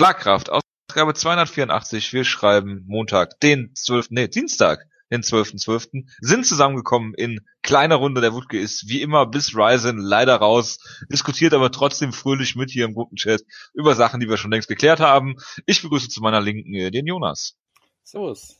[0.00, 2.14] Schlagkraft, Ausgabe 284.
[2.14, 4.06] Wir schreiben Montag, den 12.
[4.08, 6.06] Nee, Dienstag, den 12.12.
[6.22, 8.22] sind zusammengekommen in kleiner Runde.
[8.22, 10.78] Der Wutke ist wie immer bis Ryzen leider raus,
[11.12, 13.42] diskutiert aber trotzdem fröhlich mit hier im Gruppenchat
[13.74, 15.36] über Sachen, die wir schon längst geklärt haben.
[15.66, 17.58] Ich begrüße zu meiner Linken den Jonas.
[18.02, 18.56] Servus.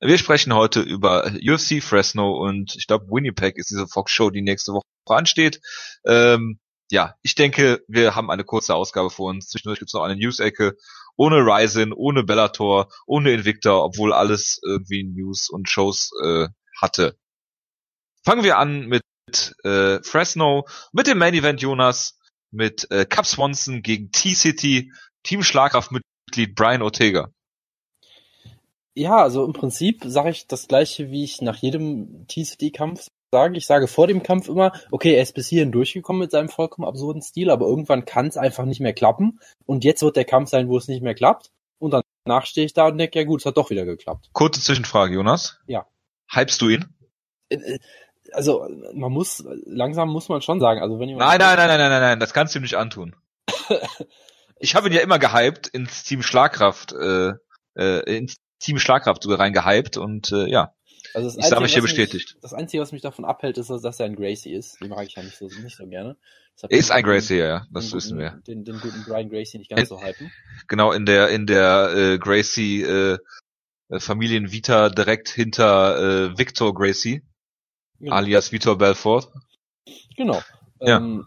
[0.00, 4.42] Wir sprechen heute über UFC Fresno und ich glaube Winnipeg ist diese Fox Show, die
[4.42, 5.62] nächste Woche ansteht.
[6.04, 6.60] Ähm,
[6.90, 9.48] ja, ich denke, wir haben eine kurze Ausgabe vor uns.
[9.48, 10.76] Zwischendurch gibt es noch eine News-Ecke.
[11.16, 16.48] Ohne Ryzen, ohne Bellator, ohne Invicta, obwohl alles irgendwie News und Shows äh,
[16.80, 17.18] hatte.
[18.24, 19.02] Fangen wir an mit
[19.64, 22.18] äh, Fresno, mit dem Main Event Jonas,
[22.50, 27.30] mit äh, Cap Swanson gegen T-City, Team Schlagkraftmitglied Brian Ortega.
[28.94, 33.56] Ja, also im Prinzip sage ich das gleiche, wie ich nach jedem T-City-Kampf sage.
[33.56, 36.88] Ich sage vor dem Kampf immer, okay, er ist bis hierhin durchgekommen mit seinem vollkommen
[36.88, 39.40] absurden Stil, aber irgendwann kann es einfach nicht mehr klappen.
[39.66, 41.50] Und jetzt wird der Kampf sein, wo es nicht mehr klappt.
[41.78, 44.30] Und danach stehe ich da und denke, ja gut, es hat doch wieder geklappt.
[44.32, 45.60] Kurze Zwischenfrage, Jonas.
[45.66, 45.86] Ja.
[46.30, 46.86] Hypst du ihn?
[47.48, 47.78] Äh, äh,
[48.32, 51.28] also man muss, langsam muss man schon sagen, also wenn jemand...
[51.28, 53.16] Nein, nein, nein, nein, nein, nein, nein, das kannst du ihm nicht antun.
[54.58, 57.32] ich habe ihn ja immer gehypt ins Team Schlagkraft, äh,
[57.74, 60.74] äh, ins Team Schlagkraft sogar reingehypt und äh, ja.
[61.14, 62.34] Also das ich sage mich hier bestätigt.
[62.34, 64.80] Mich, das Einzige, was mich davon abhält, ist, dass er ein Gracie ist.
[64.80, 66.16] Den mag ich ja nicht so, nicht so gerne.
[66.62, 68.42] Er ist ein Gracie, ja, das wissen wir.
[68.46, 70.32] Den, den guten Brian Gracie nicht ganz in, so hypen.
[70.66, 73.18] Genau, in der, in der äh, Gracie äh,
[73.96, 77.22] Familienvita direkt hinter äh, Victor Gracie,
[78.00, 78.16] genau.
[78.16, 79.32] alias Victor Belfort.
[80.16, 80.42] Genau.
[80.80, 80.96] Ja.
[80.96, 81.26] Ähm,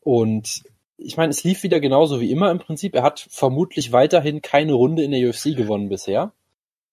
[0.00, 0.62] und
[0.96, 2.94] ich meine, es lief wieder genauso wie immer im Prinzip.
[2.94, 6.32] Er hat vermutlich weiterhin keine Runde in der UFC gewonnen bisher.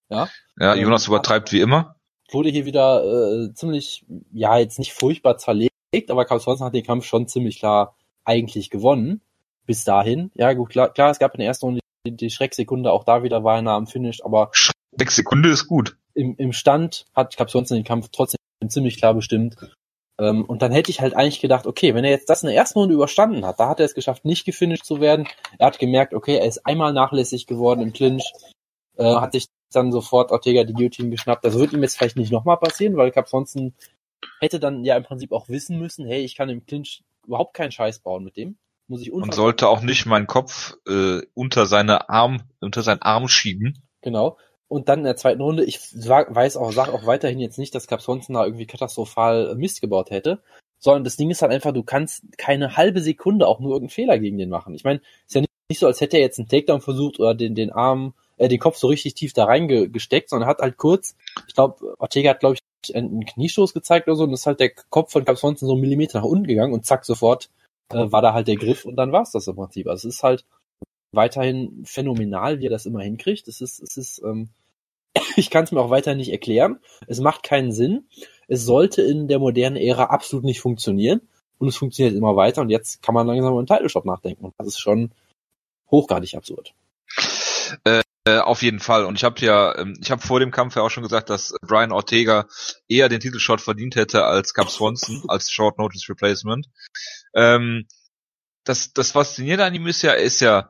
[0.10, 1.95] Ja, ja Jonas ähm, übertreibt wie immer.
[2.32, 5.72] Wurde hier wieder äh, ziemlich, ja, jetzt nicht furchtbar zerlegt,
[6.10, 9.22] aber Carl Swanson hat den Kampf schon ziemlich klar eigentlich gewonnen.
[9.66, 10.32] Bis dahin.
[10.36, 13.24] Ja, gut, klar, klar es gab in der ersten Runde die, die Schrecksekunde, auch da
[13.24, 14.50] wieder war er nah am Finish, aber.
[14.54, 15.98] Schrecksekunde ist gut.
[16.14, 19.56] Im, im Stand hat Cap Swanson den Kampf trotzdem ziemlich klar bestimmt.
[20.20, 22.56] Ähm, und dann hätte ich halt eigentlich gedacht, okay, wenn er jetzt das in der
[22.56, 25.28] ersten Runde überstanden hat, da hat er es geschafft, nicht gefinisht zu werden.
[25.60, 28.32] Er hat gemerkt, okay, er ist einmal nachlässig geworden im Clinch,
[28.98, 31.46] äh, hat sich dann sofort Ortega die Guillotine geschnappt.
[31.46, 33.74] Das wird ihm jetzt vielleicht nicht nochmal passieren, weil Cap Sonson
[34.40, 37.72] hätte dann ja im Prinzip auch wissen müssen, hey, ich kann im Clinch überhaupt keinen
[37.72, 38.58] Scheiß bauen mit dem.
[38.88, 43.28] Muss ich Und sollte auch nicht meinen Kopf äh, unter seine Arm, unter seinen Arm
[43.28, 43.82] schieben.
[44.02, 44.38] Genau.
[44.68, 47.88] Und dann in der zweiten Runde, ich weiß auch, sag auch weiterhin jetzt nicht, dass
[47.88, 50.42] Cap Swanson da irgendwie katastrophal Mist gebaut hätte,
[50.80, 54.20] sondern das Ding ist halt einfach, du kannst keine halbe Sekunde auch nur irgendeinen Fehler
[54.20, 54.76] gegen den machen.
[54.76, 57.34] Ich meine, ist ja nicht, nicht so, als hätte er jetzt einen Takedown versucht oder
[57.34, 61.16] den, den Arm, äh, den Kopf so richtig tief da reingesteckt, sondern hat halt kurz,
[61.48, 64.72] ich glaube, Ortega hat, glaube ich, einen Kniestoß gezeigt oder so, und ist halt der
[64.90, 67.50] Kopf von Cap Swanson so einen Millimeter nach unten gegangen und zack, sofort
[67.90, 69.88] äh, war da halt der Griff und dann war's das im Prinzip.
[69.88, 70.46] Also es ist halt
[71.12, 73.48] weiterhin phänomenal, wie er das immer hinkriegt.
[73.48, 74.50] Es ist, es ist, ähm,
[75.36, 76.80] ich kann es mir auch weiterhin nicht erklären.
[77.08, 78.08] Es macht keinen Sinn.
[78.48, 81.22] Es sollte in der modernen Ära absolut nicht funktionieren.
[81.58, 82.62] Und es funktioniert immer weiter.
[82.62, 84.46] Und jetzt kann man langsam über einen Title Shop nachdenken.
[84.46, 85.12] Und das ist schon
[85.90, 86.74] hochgradig absurd.
[87.84, 89.06] Äh, äh auf jeden Fall.
[89.06, 91.54] Und ich habe ja, ähm, ich habe vor dem Kampf ja auch schon gesagt, dass
[91.62, 92.48] Brian Ortega
[92.88, 96.68] eher den Titelshot verdient hätte als Cap Swanson, als Short Notice Replacement.
[97.34, 97.88] Ähm,
[98.64, 100.70] das, das Faszinierende an ihm ist ja, er ist ja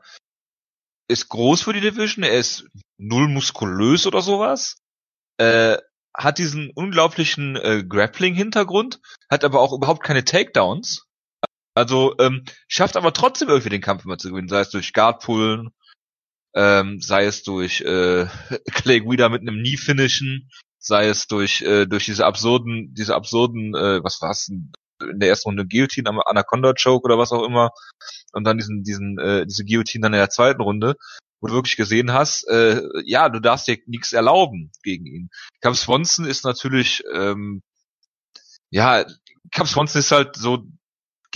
[1.08, 2.66] ist groß für die Division, er ist
[2.98, 4.82] null muskulös oder sowas,
[5.38, 5.76] äh,
[6.14, 11.06] hat diesen unglaublichen äh, Grappling-Hintergrund, hat aber auch überhaupt keine Takedowns.
[11.74, 15.70] Also ähm, schafft aber trotzdem irgendwie den Kampf immer zu gewinnen, sei es durch Guardpullen,
[16.56, 18.26] ähm, sei es durch äh,
[18.72, 24.02] Clay Guida mit einem Knee-Finishen, sei es durch äh, durch diese absurden, diese absurden, äh,
[24.02, 24.72] was war's, in
[25.20, 27.70] der ersten Runde Guillotine am Anaconda Choke oder was auch immer
[28.32, 30.94] und dann diesen diesen äh, diese Guillotine dann in der zweiten Runde,
[31.40, 35.28] wo du wirklich gesehen hast, äh, ja, du darfst dir nichts erlauben gegen ihn.
[35.60, 37.62] Cap Swanson ist natürlich ähm,
[38.70, 39.04] ja,
[39.52, 40.64] Cap Swanson ist halt so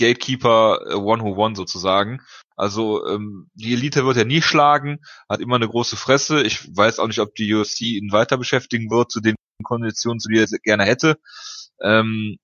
[0.01, 2.21] Gatekeeper äh, One Who One sozusagen.
[2.55, 4.99] Also ähm, die Elite wird er nie schlagen,
[5.29, 6.43] hat immer eine große Fresse.
[6.43, 10.29] Ich weiß auch nicht, ob die UFC ihn weiter beschäftigen wird zu den Konditionen, zu
[10.29, 11.17] denen er gerne hätte.
[11.81, 12.37] Ähm,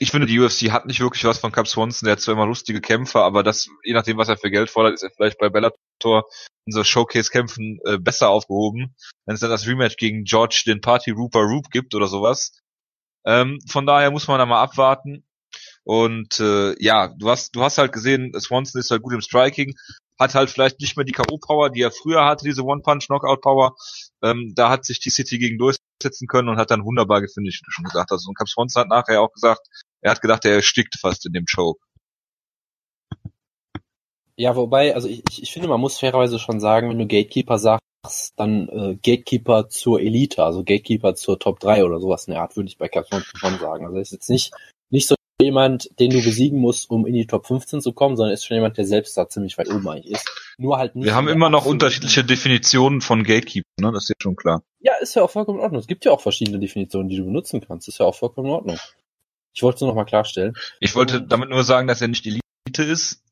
[0.00, 2.06] ich finde, die UFC hat nicht wirklich was von Cap Swanson.
[2.06, 4.94] Der hat zwar immer lustige Kämpfe, aber das, je nachdem, was er für Geld fordert,
[4.94, 6.24] ist er vielleicht bei Bellator
[6.66, 8.94] in so Showcase-Kämpfen äh, besser aufgehoben.
[9.26, 12.60] Wenn es dann das Rematch gegen George, den Party Rooper Roop gibt oder sowas.
[13.24, 15.24] Ähm, von daher muss man da mal abwarten.
[15.88, 19.74] Und äh, ja, du hast, du hast halt gesehen, Swanson ist halt gut im Striking,
[20.20, 23.74] hat halt vielleicht nicht mehr die K.O.-Power, die er früher hatte, diese One-Punch-Knockout-Power.
[24.22, 27.68] Ähm, da hat sich die City gegen durchsetzen können und hat dann wunderbar gefinisht, wie
[27.68, 28.28] du schon gesagt hast.
[28.28, 29.66] Und Cap Swanson hat nachher auch gesagt,
[30.02, 31.80] er hat gedacht, er erstickt fast in dem Choke.
[34.36, 38.34] Ja, wobei, also ich, ich finde, man muss fairerweise schon sagen, wenn du Gatekeeper sagst,
[38.36, 42.56] dann äh, Gatekeeper zur Elite, also Gatekeeper zur Top 3 oder sowas in der Art,
[42.56, 43.86] würde ich bei Capcom schon sagen.
[43.86, 44.52] Also ist jetzt nicht,
[44.90, 48.34] nicht so jemand, den du besiegen musst, um in die Top 15 zu kommen, sondern
[48.34, 50.54] ist schon jemand, der selbst da ziemlich weit oben eigentlich ist.
[50.58, 51.04] Nur halt nicht.
[51.04, 53.92] Wir haben immer noch unterschiedliche Definitionen von Gatekeeper, ne?
[53.92, 54.62] Das ist ja schon klar.
[54.80, 55.80] Ja, ist ja auch vollkommen in Ordnung.
[55.80, 57.86] Es gibt ja auch verschiedene Definitionen, die du benutzen kannst.
[57.88, 58.78] Ist ja auch vollkommen in Ordnung.
[59.54, 60.54] Ich wollte es nur noch mal klarstellen.
[60.80, 63.22] Ich wollte damit nur sagen, dass er nicht Elite ist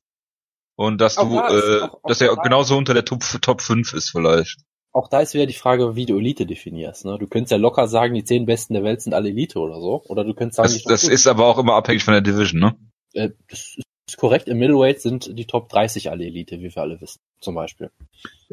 [0.77, 3.23] und dass Auch du, da ist- äh, auch- auch dass er genauso unter der Top,
[3.43, 4.59] Top 5 ist vielleicht.
[4.97, 7.05] Auch da ist wieder die Frage, wie du Elite definierst.
[7.05, 7.19] Ne?
[7.19, 10.03] Du könntest ja locker sagen, die zehn Besten der Welt sind alle Elite oder so.
[10.07, 11.13] Oder du könntest sagen, Das, das 5.
[11.13, 12.77] ist aber auch immer abhängig von der Division, ne?
[13.13, 13.77] äh, das
[14.09, 14.49] ist korrekt.
[14.49, 17.91] Im Middleweight sind die Top 30 alle Elite, wie wir alle wissen, zum Beispiel.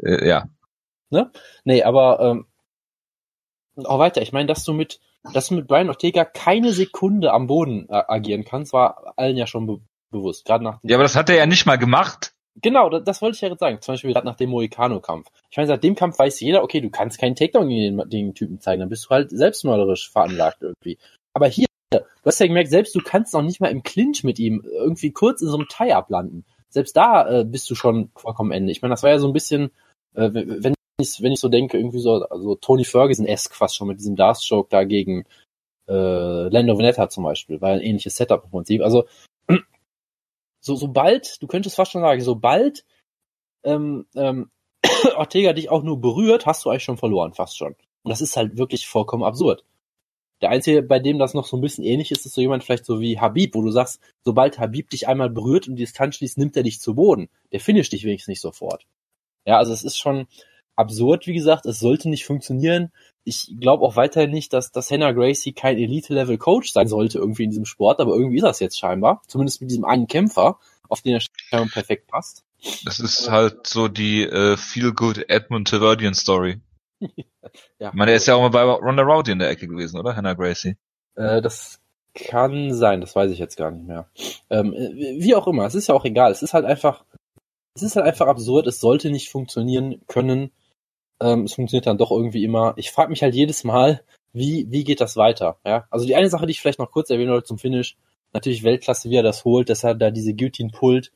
[0.02, 0.50] Äh, ja.
[1.64, 2.46] Nee, aber ähm,
[3.86, 4.20] auch weiter.
[4.20, 5.00] Ich meine, dass du mit,
[5.32, 9.46] dass du mit Brian Ortega keine Sekunde am Boden äh, agieren kannst, war allen ja
[9.46, 9.80] schon be
[10.10, 10.44] bewusst.
[10.44, 12.33] Gerade nach Ja, aber das hat er ja nicht mal gemacht.
[12.62, 13.80] Genau, das, das wollte ich ja jetzt sagen.
[13.80, 15.28] Zum Beispiel gerade nach dem Moicano-Kampf.
[15.50, 18.34] Ich meine, seit dem Kampf weiß jeder, okay, du kannst keinen Takedown gegen den, den
[18.34, 20.98] Typen zeigen, dann bist du halt selbstmörderisch veranlagt irgendwie.
[21.32, 24.38] Aber hier, du hast ja gemerkt, selbst du kannst noch nicht mal im Clinch mit
[24.38, 26.44] ihm irgendwie kurz in so einem Tie-Up landen.
[26.70, 28.72] Selbst da äh, bist du schon vollkommen Ende.
[28.72, 29.70] Ich meine, das war ja so ein bisschen,
[30.14, 33.98] äh, wenn ich, wenn ich so denke, irgendwie so, also Tony Ferguson-esque fast schon mit
[33.98, 35.24] diesem Dark-Stroke da gegen
[35.88, 38.82] äh, Lando Veneta zum Beispiel, war ein ähnliches Setup im Prinzip.
[38.82, 39.04] Also
[40.64, 42.86] so sobald, du könntest fast schon sagen, sobald
[43.64, 44.50] ähm, ähm,
[45.16, 47.74] Ortega dich auch nur berührt, hast du eigentlich schon verloren, fast schon.
[48.02, 49.64] Und das ist halt wirklich vollkommen absurd.
[50.40, 52.86] Der einzige, bei dem das noch so ein bisschen ähnlich ist, ist so jemand vielleicht
[52.86, 56.38] so wie Habib, wo du sagst, sobald Habib dich einmal berührt und die Distanz schließt,
[56.38, 57.28] nimmt er dich zu Boden.
[57.52, 58.86] Der finisht dich wenigstens nicht sofort.
[59.44, 60.26] Ja, also es ist schon
[60.76, 62.92] absurd, wie gesagt, es sollte nicht funktionieren.
[63.24, 67.50] Ich glaube auch weiterhin nicht, dass, dass Hannah Gracie kein Elite-Level-Coach sein sollte irgendwie in
[67.50, 69.22] diesem Sport, aber irgendwie ist das jetzt scheinbar.
[69.26, 72.44] Zumindest mit diesem einen Kämpfer, auf den er scheinbar perfekt passt.
[72.84, 76.60] Das ist halt so die äh, Feel-Good Edmund Taverdian Story.
[77.78, 77.88] Ja.
[77.88, 80.16] Ich meine, er ist ja auch mal bei Ronda Rousey in der Ecke gewesen, oder?
[80.16, 80.76] Hannah Gracie.
[81.14, 81.78] Äh, das
[82.14, 84.08] kann sein, das weiß ich jetzt gar nicht mehr.
[84.50, 86.32] Ähm, äh, wie auch immer, es ist ja auch egal.
[86.32, 87.04] Es ist halt einfach,
[87.74, 88.66] es ist halt einfach absurd.
[88.66, 90.50] Es sollte nicht funktionieren können.
[91.24, 92.74] Ähm, es funktioniert dann doch irgendwie immer.
[92.76, 94.02] Ich frage mich halt jedes Mal,
[94.34, 95.58] wie wie geht das weiter?
[95.64, 97.96] Ja, also die eine Sache, die ich vielleicht noch kurz erwähnen wollte zum Finish,
[98.34, 101.12] natürlich Weltklasse, wie er das holt, dass er da diese Guillotine pullt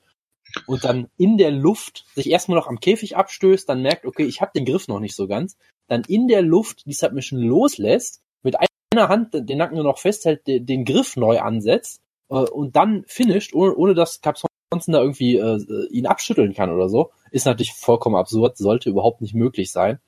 [0.67, 4.41] und dann in der Luft sich erstmal noch am Käfig abstößt, dann merkt, okay, ich
[4.41, 5.59] habe den Griff noch nicht so ganz,
[5.89, 8.57] dann in der Luft die Submission loslässt, mit
[8.93, 12.01] einer Hand den Nacken nur noch festhält, den, Griff neu ansetzt
[12.31, 14.39] äh, und dann finisht, ohne, ohne dass Cap
[14.71, 19.21] Swanson da irgendwie äh, ihn abschütteln kann oder so, ist natürlich vollkommen absurd, sollte überhaupt
[19.21, 19.99] nicht möglich sein.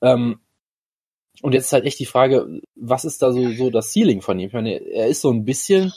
[0.00, 0.40] Ähm,
[1.40, 4.38] und jetzt ist halt echt die Frage, was ist da so, so das Ceiling von
[4.38, 4.48] ihm?
[4.48, 5.92] Ich meine, er ist so ein bisschen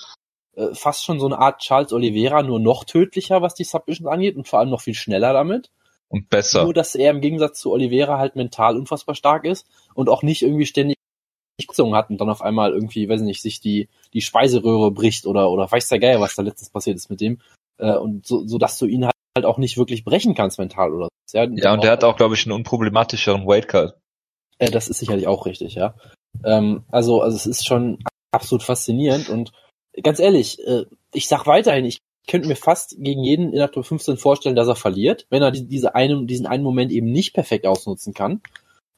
[0.56, 4.38] äh, fast schon so eine Art Charles Oliveira, nur noch tödlicher, was die Submissions angeht
[4.38, 5.72] und vor allem noch viel schneller damit.
[6.08, 6.64] Und besser.
[6.64, 10.44] Nur, dass er im Gegensatz zu Oliveira halt mental unfassbar stark ist und auch nicht
[10.44, 10.96] irgendwie ständig
[11.66, 15.50] Kurzungen hat und dann auf einmal irgendwie, weiß nicht, sich die, die Speiseröhre bricht oder,
[15.50, 17.40] oder weiß der Geier, was da letztens passiert ist mit dem.
[17.78, 20.94] Äh, und so, so dass du ihn halt, halt auch nicht wirklich brechen kannst mental
[20.94, 21.38] oder so.
[21.38, 23.96] Ja, Ja, und der hat auch, glaube ich, einen unproblematischeren Weightcut.
[24.60, 25.96] äh, das ist sicherlich auch richtig, ja.
[26.44, 28.00] Ähm, also, also es ist schon
[28.32, 29.52] absolut faszinierend und
[30.04, 33.86] ganz ehrlich, äh, ich sag weiterhin, ich könnte mir fast gegen jeden in der Top
[33.86, 37.34] 15 vorstellen, dass er verliert, wenn er die, diese einen, diesen einen Moment eben nicht
[37.34, 38.42] perfekt ausnutzen kann.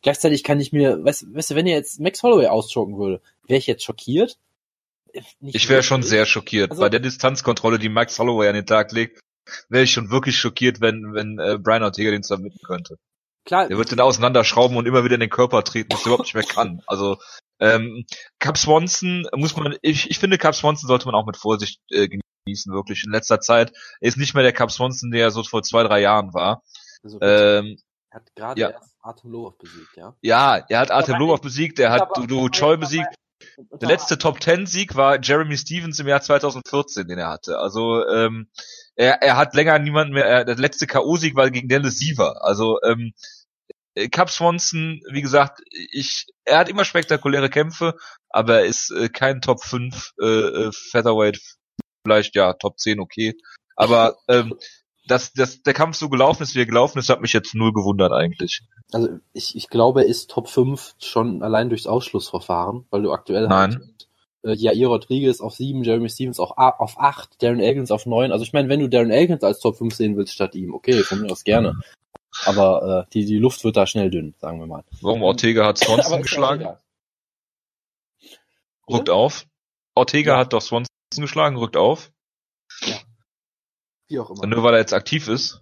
[0.01, 3.57] Gleichzeitig kann ich mir, weißt, weißt du, wenn er jetzt Max Holloway ausschocken würde, wäre
[3.57, 4.37] ich jetzt schockiert?
[5.41, 6.71] Ich wäre schon sehr schockiert.
[6.71, 9.19] Also- Bei der Distanzkontrolle, die Max Holloway an den Tag legt,
[9.69, 12.97] wäre ich schon wirklich schockiert, wenn, wenn äh, Brian Ortega den submitten könnte.
[13.45, 16.25] Klar, Der wird den auseinanderschrauben und immer wieder in den Körper treten, was er überhaupt
[16.25, 16.81] nicht mehr kann.
[16.85, 17.17] Also
[17.59, 18.05] ähm,
[18.39, 22.09] Cap Swanson muss man, ich, ich finde, Cap Swanson sollte man auch mit Vorsicht äh,
[22.09, 23.05] genießen, wirklich.
[23.05, 23.71] In letzter Zeit
[24.01, 26.61] Er ist nicht mehr der Cap Swanson, der so vor zwei, drei Jahren war.
[27.03, 27.77] also, Ähm,
[28.09, 28.69] er hat gerade ja.
[28.71, 30.13] erst Artem Lobov besiegt, ja.
[30.21, 33.15] ja, er hat Artem Lobov besiegt, er hat Dudu Choi besiegt.
[33.57, 37.59] Der letzte Top Ten Sieg war Jeremy Stevens im Jahr 2014, den er hatte.
[37.59, 38.49] Also ähm,
[38.95, 40.25] er, er hat länger niemanden mehr.
[40.25, 42.43] Er, der letzte KO Sieg war gegen Dennis Siever.
[42.43, 43.13] Also ähm,
[43.97, 47.95] äh, Cap Swanson, wie gesagt, ich er hat immer spektakuläre Kämpfe,
[48.29, 51.39] aber er ist äh, kein Top 5 äh, äh, Featherweight,
[52.03, 53.33] vielleicht ja Top 10 okay,
[53.75, 54.55] aber ähm,
[55.07, 57.73] dass, dass der Kampf so gelaufen ist, wie er gelaufen ist, hat mich jetzt null
[57.73, 58.61] gewundert eigentlich.
[58.91, 63.47] Also ich, ich glaube, er ist Top 5 schon allein durchs Ausschlussverfahren, weil du aktuell
[63.47, 63.75] Nein.
[63.75, 64.07] halt
[64.43, 68.31] äh, Jair Rodriguez auf 7, Jeremy Stevens auch a- auf 8, Darren Elkins auf 9.
[68.31, 71.01] Also ich meine, wenn du Darren Elkins als Top 5 sehen willst statt ihm, okay,
[71.03, 71.79] von mir aus gerne.
[72.45, 74.83] Aber äh, die, die Luft wird da schnell dünn, sagen wir mal.
[75.01, 76.67] Warum Ortega hat Swanson geschlagen?
[78.89, 79.45] Rückt auf.
[79.95, 80.39] Ortega Ja.
[80.39, 80.87] hat doch Swanson
[81.17, 82.11] geschlagen, rückt auf.
[84.07, 84.45] Wie auch immer.
[84.47, 85.61] Nur weil er jetzt aktiv ist.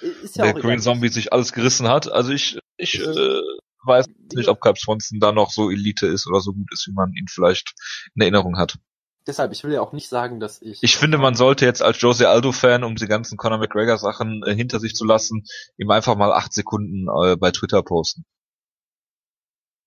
[0.00, 0.82] Ist ja der Green egal.
[0.82, 2.10] Zombie sich alles gerissen hat.
[2.10, 3.40] Also ich, ich äh,
[3.84, 6.92] weiß nicht, ob Cap Swanson da noch so Elite ist oder so gut ist, wie
[6.92, 7.74] man ihn vielleicht
[8.14, 8.78] in Erinnerung hat.
[9.26, 10.82] Deshalb, ich will ja auch nicht sagen, dass ich.
[10.82, 14.80] Ich finde, man sollte jetzt als Jose Aldo-Fan, um die ganzen Conor McGregor-Sachen äh, hinter
[14.80, 15.44] sich zu lassen,
[15.76, 18.24] ihm einfach mal acht Sekunden äh, bei Twitter posten.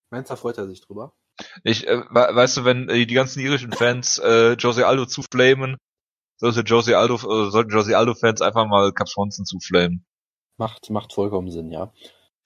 [0.10, 1.14] Meinst du, freut er sich drüber?
[1.66, 5.76] Ich, äh, we- weißt du, wenn äh, die ganzen irischen Fans äh, Jose Aldo zuflamen,
[6.38, 10.06] sollte Jose Aldo, äh, sollten Jose Aldo-Fans einfach mal Cap Swanson zuflamen.
[10.58, 11.92] Macht, macht vollkommen Sinn, ja.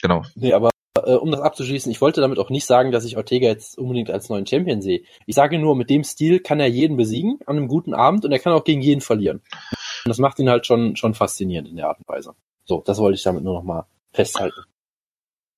[0.01, 0.23] Genau.
[0.35, 3.47] Nee, aber äh, um das abzuschließen, ich wollte damit auch nicht sagen, dass ich Ortega
[3.47, 5.03] jetzt unbedingt als neuen Champion sehe.
[5.25, 8.31] Ich sage nur, mit dem Stil kann er jeden besiegen an einem guten Abend und
[8.31, 9.41] er kann auch gegen jeden verlieren.
[10.05, 12.35] Und das macht ihn halt schon, schon faszinierend in der Art und Weise.
[12.65, 14.61] So, das wollte ich damit nur noch mal festhalten.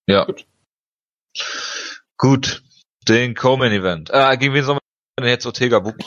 [0.07, 0.25] Ja.
[0.25, 0.45] Gut.
[2.17, 2.63] Gut.
[3.07, 4.09] Den Co-Main Event.
[4.11, 4.81] Äh, gegen wen soll man
[5.19, 6.03] denn jetzt Ortega buchen?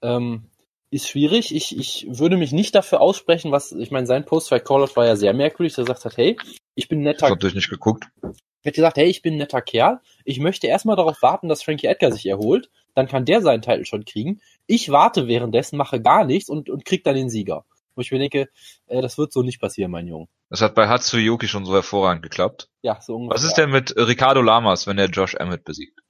[0.00, 0.50] Ähm,
[0.92, 1.54] ist schwierig.
[1.54, 5.16] Ich, ich würde mich nicht dafür aussprechen, was, ich meine, sein Post-Fight Callout war ja
[5.16, 5.74] sehr merkwürdig.
[5.74, 6.36] Der gesagt hat, hey,
[6.74, 8.08] ich bin netter hab natürlich nicht geguckt.
[8.22, 10.00] Er hat gesagt, hey, ich bin ein netter Kerl.
[10.24, 12.70] Ich möchte erstmal darauf warten, dass Frankie Edgar sich erholt.
[12.94, 14.42] Dann kann der seinen Titel schon kriegen.
[14.66, 17.64] Ich warte währenddessen, mache gar nichts und, und krieg dann den Sieger.
[17.94, 18.50] Wo ich mir denke,
[18.86, 20.28] äh, das wird so nicht passieren, mein Junge.
[20.50, 22.68] Das hat bei Hatsuyuki schon so hervorragend geklappt.
[22.82, 23.34] Ja, so ungefähr.
[23.34, 26.01] Was ist denn mit Ricardo Lamas, wenn er Josh Emmett besiegt?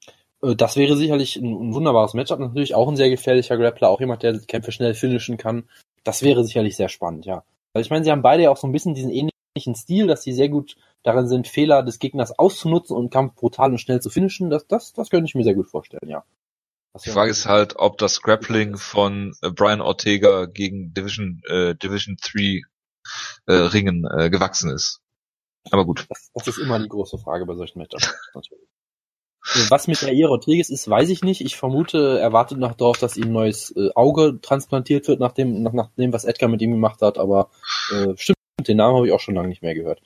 [0.43, 2.39] Äh, Das wäre sicherlich ein, ein wunderbares Matchup.
[2.39, 5.69] Natürlich auch ein sehr gefährlicher Grappler, auch jemand, der Kämpfe schnell finishen kann.
[6.05, 7.45] Das wäre sicherlich sehr spannend, ja.
[7.75, 10.23] Also ich meine, sie haben beide ja auch so ein bisschen diesen ähnlichen Stil, dass
[10.23, 14.11] sie sehr gut darin sind, Fehler des Gegners auszunutzen und Kampf brutal und schnell zu
[14.11, 14.51] finishen.
[14.51, 16.25] Das, das, das könnte ich mir sehr gut vorstellen, ja.
[16.93, 21.75] Das Die Frage ist halt, ob das Grappling von äh, Brian Ortega gegen Division äh,
[21.75, 22.61] Division 3
[23.47, 25.01] äh, Ringen äh, gewachsen ist.
[25.71, 26.07] Aber gut.
[26.11, 28.15] Das, das ist immer die große Frage bei solchen Matchups.
[28.35, 28.69] natürlich.
[29.69, 31.41] Was mit der Rodriguez ist, weiß ich nicht.
[31.41, 35.33] Ich vermute, er wartet noch darauf, dass ihm ein neues äh, Auge transplantiert wird, nach
[35.33, 37.19] dem, nach, nach dem, was Edgar mit ihm gemacht hat.
[37.19, 37.51] Aber
[37.91, 40.01] äh, stimmt, den Namen habe ich auch schon lange nicht mehr gehört.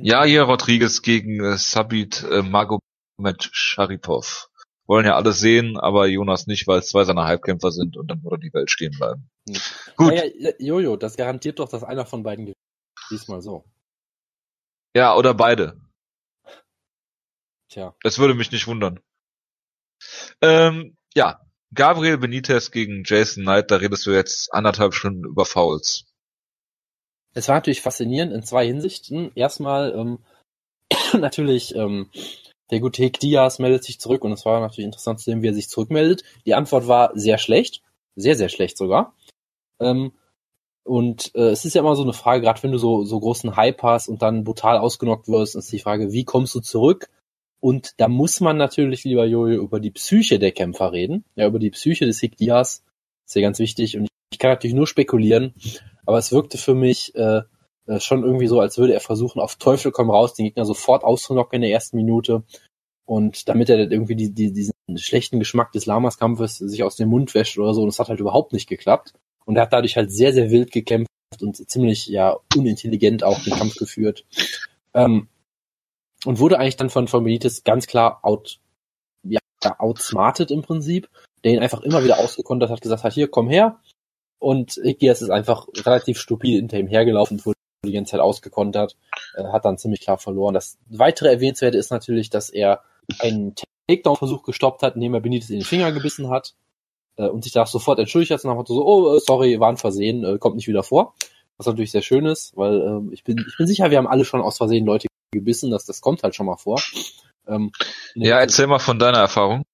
[0.00, 4.48] Ja, hier Rodriguez gegen äh, Sabit äh, Magomed Sharipov.
[4.86, 8.22] Wollen ja alle sehen, aber Jonas nicht, weil es zwei seiner Halbkämpfer sind und dann
[8.22, 9.28] würde die Welt stehen bleiben.
[9.48, 9.56] Hm.
[9.96, 10.08] Gut.
[10.08, 12.56] Naja, ja, Jojo, das garantiert doch, dass einer von beiden gewinnt.
[13.10, 13.64] Diesmal so.
[14.94, 15.80] Ja, oder beide.
[17.68, 17.94] Tja.
[18.02, 19.00] Das würde mich nicht wundern.
[20.40, 21.40] Ähm, ja,
[21.74, 26.04] Gabriel Benitez gegen Jason Knight, da redest du jetzt anderthalb Stunden über Fouls.
[27.34, 29.32] Es war natürlich faszinierend in zwei Hinsichten.
[29.34, 30.18] Erstmal ähm,
[31.20, 32.10] natürlich ähm,
[32.70, 35.48] der gute Hick Diaz meldet sich zurück und es war natürlich interessant zu sehen, wie
[35.48, 36.22] er sich zurückmeldet.
[36.46, 37.82] Die Antwort war sehr schlecht,
[38.16, 39.14] sehr sehr schlecht sogar.
[39.80, 40.12] Ähm,
[40.84, 43.56] und äh, es ist ja immer so eine Frage, gerade wenn du so so großen
[43.56, 47.10] Hype hast und dann brutal ausgenockt wirst, ist die Frage, wie kommst du zurück?
[47.60, 51.24] Und da muss man natürlich, lieber Jojo, über die Psyche der Kämpfer reden.
[51.34, 52.84] Ja, über die Psyche des Hick Diaz.
[53.26, 53.96] Ist ja ganz wichtig.
[53.96, 55.54] Und ich kann natürlich nur spekulieren,
[56.06, 57.42] aber es wirkte für mich äh,
[57.86, 61.02] äh, schon irgendwie so, als würde er versuchen, auf Teufel komm raus, den Gegner sofort
[61.02, 62.44] auszunocken in der ersten Minute.
[63.04, 67.34] Und damit er irgendwie die, die, diesen schlechten Geschmack des Lamas-Kampfes sich aus dem Mund
[67.34, 67.82] wäscht oder so.
[67.82, 69.14] Und es hat halt überhaupt nicht geklappt.
[69.46, 71.08] Und er hat dadurch halt sehr, sehr wild gekämpft
[71.40, 74.26] und ziemlich ja unintelligent auch den Kampf geführt.
[74.92, 75.28] Ähm,
[76.24, 78.58] und wurde eigentlich dann von, Benitez ganz klar out,
[79.22, 79.40] ja,
[79.78, 81.08] outsmarted im Prinzip,
[81.44, 83.80] der ihn einfach immer wieder ausgekontert hat, gesagt hat, hier, komm her.
[84.38, 88.96] Und Igias ist einfach relativ stupide hinter ihm hergelaufen, wurde die ganze Zeit ausgekontert,
[89.34, 90.54] äh, hat dann ziemlich klar verloren.
[90.54, 92.82] Das weitere Erwähnenswerte ist natürlich, dass er
[93.20, 93.54] einen
[93.88, 96.54] Takedown-Versuch gestoppt hat, indem er Benitez in den Finger gebissen hat
[97.16, 99.70] äh, und sich da sofort entschuldigt hat und dann hat so, oh, äh, sorry, war
[99.70, 101.14] ein Versehen, kommt nicht wieder vor.
[101.56, 104.24] Was natürlich sehr schön ist, weil ähm, ich bin ich bin sicher, wir haben alle
[104.24, 106.80] schon aus Versehen Leute gebissen, das, das kommt halt schon mal vor.
[107.46, 107.72] Ähm,
[108.14, 109.64] Ja, erzähl mal von deiner Erfahrung.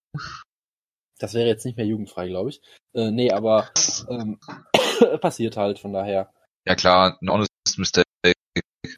[1.19, 2.61] das wäre jetzt nicht mehr jugendfrei, glaube ich.
[2.95, 3.71] Äh, nee, aber
[4.09, 4.39] ähm,
[5.21, 6.33] passiert halt, von daher.
[6.67, 8.05] Ja klar, ein honest mistake.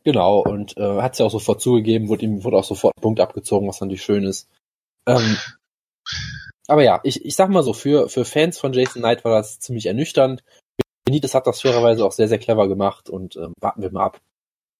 [0.04, 3.02] Genau, und äh, hat es ja auch sofort zugegeben, wurde ihm wurde auch sofort ein
[3.02, 4.48] Punkt abgezogen, was natürlich schön ist.
[5.06, 5.36] Ähm,
[6.68, 9.58] aber ja, ich, ich sag mal so, für, für Fans von Jason Knight war das
[9.58, 10.42] ziemlich ernüchternd.
[11.04, 14.20] Benitez hat das fairerweise auch sehr, sehr clever gemacht und ähm, warten wir mal ab.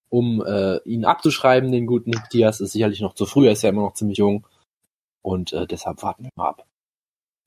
[0.08, 3.70] Um äh, ihn abzuschreiben, den guten Diaz, ist sicherlich noch zu früh, er ist ja
[3.70, 4.46] immer noch ziemlich jung.
[5.22, 6.66] Und äh, deshalb warten wir mal ab.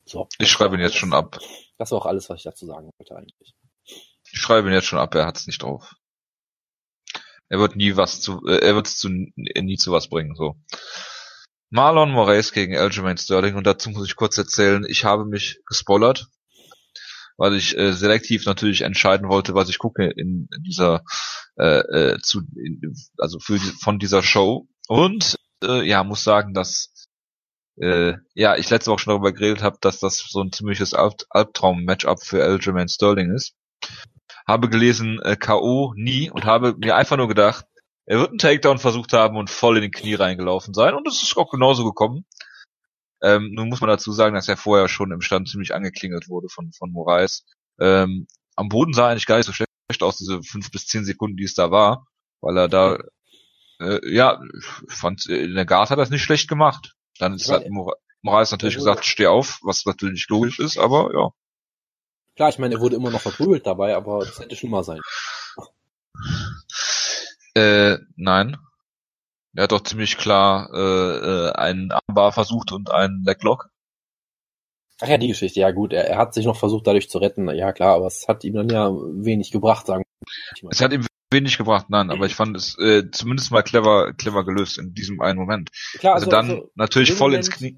[0.05, 0.27] So.
[0.39, 1.39] Ich schreibe ihn jetzt schon ab.
[1.77, 3.53] Das war auch alles, was ich dazu sagen wollte eigentlich.
[4.31, 5.95] Ich schreibe ihn jetzt schon ab, er hat es nicht drauf.
[7.47, 10.55] Er wird nie was zu, äh, er wird zu, nie zu was bringen, so.
[11.71, 16.27] Marlon Moraes gegen Aljamain Sterling und dazu muss ich kurz erzählen, ich habe mich gespoilert,
[17.37, 21.03] weil ich äh, selektiv natürlich entscheiden wollte, was ich gucke in, in dieser
[21.59, 21.79] äh,
[22.13, 22.41] äh, zu
[23.17, 27.07] also für von dieser Show und äh, ja muss sagen, dass
[27.77, 31.15] äh, ja ich letzte Woche schon darüber geredet habe, dass das so ein ziemliches Alb
[31.29, 33.55] Albtraum-Matchup für Aljamain Sterling ist.
[34.47, 35.93] habe gelesen äh, K.O.
[35.95, 37.65] nie und habe mir einfach nur gedacht,
[38.05, 41.21] er wird einen Takedown versucht haben und voll in den Knie reingelaufen sein und es
[41.21, 42.25] ist auch genauso gekommen.
[43.21, 46.47] Ähm, nun muss man dazu sagen, dass er vorher schon im Stand ziemlich angeklingelt wurde
[46.47, 47.43] von, von Moraes.
[47.81, 49.68] Ähm, am Boden sah er eigentlich gar nicht so schlecht
[50.01, 52.07] aus, diese fünf bis zehn Sekunden, die es da war,
[52.41, 52.97] weil er da,
[53.79, 54.39] äh, ja,
[54.87, 56.95] fand, in der Guard hat er es nicht schlecht gemacht.
[57.17, 61.29] Dann ist halt Mora Moraes natürlich gesagt, steh auf, was natürlich logisch ist, aber ja.
[62.35, 64.99] Klar, ich meine, er wurde immer noch verprügelt dabei, aber das hätte schlimmer sein.
[67.55, 68.57] Äh, nein.
[69.55, 70.77] Er hat doch ziemlich klar äh,
[71.47, 73.69] äh, einen Armbar versucht und einen Leglock.
[75.01, 77.49] Ach ja, die Geschichte, ja gut, er, er hat sich noch versucht dadurch zu retten,
[77.49, 80.03] ja klar, aber es hat ihm dann ja wenig gebracht, sagen
[80.61, 80.69] wir.
[80.71, 84.43] Es hat ihm wenig gebracht, nein, aber ich fand es äh, zumindest mal clever, clever
[84.43, 85.69] gelöst in diesem einen Moment.
[85.99, 87.77] Klar, also, also dann also natürlich voll Moment, ins Knie.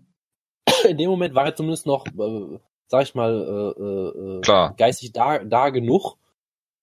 [0.90, 4.74] In dem Moment war er zumindest noch, äh, sag ich mal, äh, äh, Klar.
[4.76, 6.18] geistig da, da genug,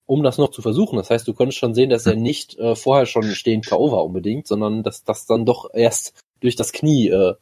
[0.05, 0.97] um das noch zu versuchen.
[0.97, 3.91] Das heißt, du konntest schon sehen, dass er nicht äh, vorher schon stehend K.O.
[3.91, 7.33] war unbedingt, sondern dass das dann doch erst durch das Knie äh,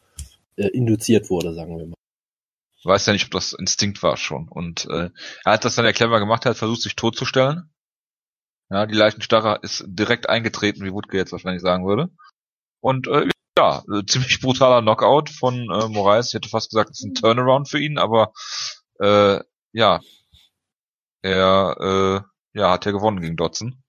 [0.55, 1.95] äh, induziert wurde, sagen wir mal.
[2.87, 4.47] Weiß ja nicht, ob das Instinkt war schon.
[4.47, 5.09] Und äh,
[5.43, 7.69] er hat das dann ja clever gemacht, er hat versucht, sich totzustellen.
[8.69, 12.09] Ja, die Leichenstarre ist direkt eingetreten, wie Wutke jetzt wahrscheinlich sagen würde.
[12.79, 13.27] Und äh,
[13.57, 16.29] ja, äh, ziemlich brutaler Knockout von äh, Moraes.
[16.29, 18.31] Ich hätte fast gesagt, es ist ein Turnaround für ihn, aber
[19.01, 19.41] äh,
[19.73, 19.99] ja,
[21.21, 23.83] er äh, ja, hat er gewonnen gegen Dotson.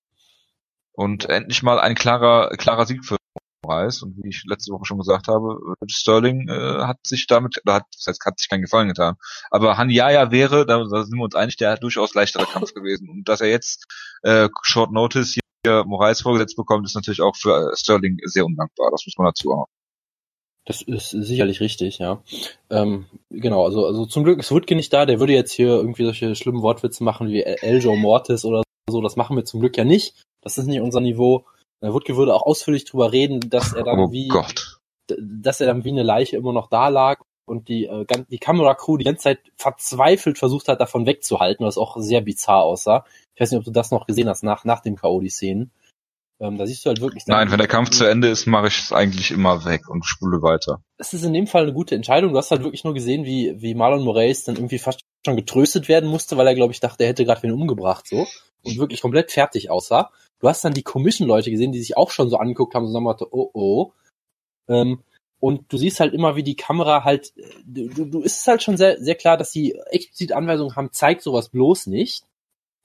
[0.91, 3.18] Und endlich mal ein klarer, klarer Sieg für
[3.63, 4.03] Moraes.
[4.03, 7.85] Und wie ich letzte Woche schon gesagt habe, Sterling äh, hat sich damit, oder hat,
[7.95, 9.17] das heißt, hat sich keinen Gefallen getan.
[9.51, 13.09] Aber Hanyaya wäre, da, da sind wir uns einig, der hat durchaus leichterer Kampf gewesen.
[13.09, 13.87] Und dass er jetzt
[14.23, 18.91] äh, Short Notice hier Moraes vorgesetzt bekommt, ist natürlich auch für Sterling sehr undankbar.
[18.91, 19.67] Das muss man dazu auch.
[20.65, 22.23] Das ist sicherlich richtig, ja.
[22.69, 26.05] Ähm, genau, also, also zum Glück ist Woodke nicht da, der würde jetzt hier irgendwie
[26.05, 29.85] solche schlimmen Wortwitze machen wie Eljo Mortis oder so, das machen wir zum Glück ja
[29.85, 30.15] nicht.
[30.43, 31.47] Das ist nicht unser Niveau.
[31.81, 34.81] Woodke würde auch ausführlich drüber reden, dass er dann oh wie Gott.
[35.07, 38.97] dass er dann wie eine Leiche immer noch da lag und die, äh, die Kameracrew
[38.97, 43.05] die ganze Zeit verzweifelt versucht hat, davon wegzuhalten, was auch sehr bizarr aussah.
[43.35, 45.21] Ich weiß nicht, ob du das noch gesehen hast nach, nach dem K.O.
[45.21, 45.71] die Szenen.
[46.41, 47.27] Ähm, da siehst du halt wirklich.
[47.27, 50.41] Nein, wenn der Kampf zu Ende ist, mache ich es eigentlich immer weg und spule
[50.41, 50.81] weiter.
[50.97, 52.33] Es ist in dem Fall eine gute Entscheidung.
[52.33, 55.89] Du hast halt wirklich nur gesehen, wie, wie Marlon Moraes dann irgendwie fast schon getröstet
[55.89, 58.27] werden musste, weil er, glaube ich, dachte, er hätte gerade wen umgebracht, so.
[58.63, 60.11] Und wirklich komplett fertig aussah.
[60.41, 63.07] Du hast dann die Commission-Leute gesehen, die sich auch schon so angeguckt haben, so sagen
[63.31, 63.93] oh oh.
[64.69, 65.03] Ähm,
[65.41, 67.33] und du siehst halt immer, wie die Kamera halt,
[67.65, 71.23] du, du ist es halt schon sehr, sehr klar, dass sie explizit Anweisungen haben, zeigt
[71.23, 72.25] sowas bloß nicht.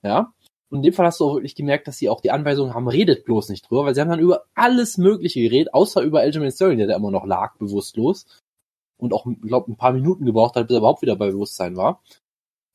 [0.04, 0.34] Ja.
[0.70, 2.88] Und in dem Fall hast du auch wirklich gemerkt, dass sie auch die Anweisungen haben,
[2.88, 6.52] redet bloß nicht drüber, weil sie haben dann über alles Mögliche geredet, außer über Aljamain
[6.52, 8.26] Sterling, der da immer noch lag, bewusstlos.
[8.98, 12.02] Und auch, glaube ein paar Minuten gebraucht hat, bis er überhaupt wieder bei Bewusstsein war.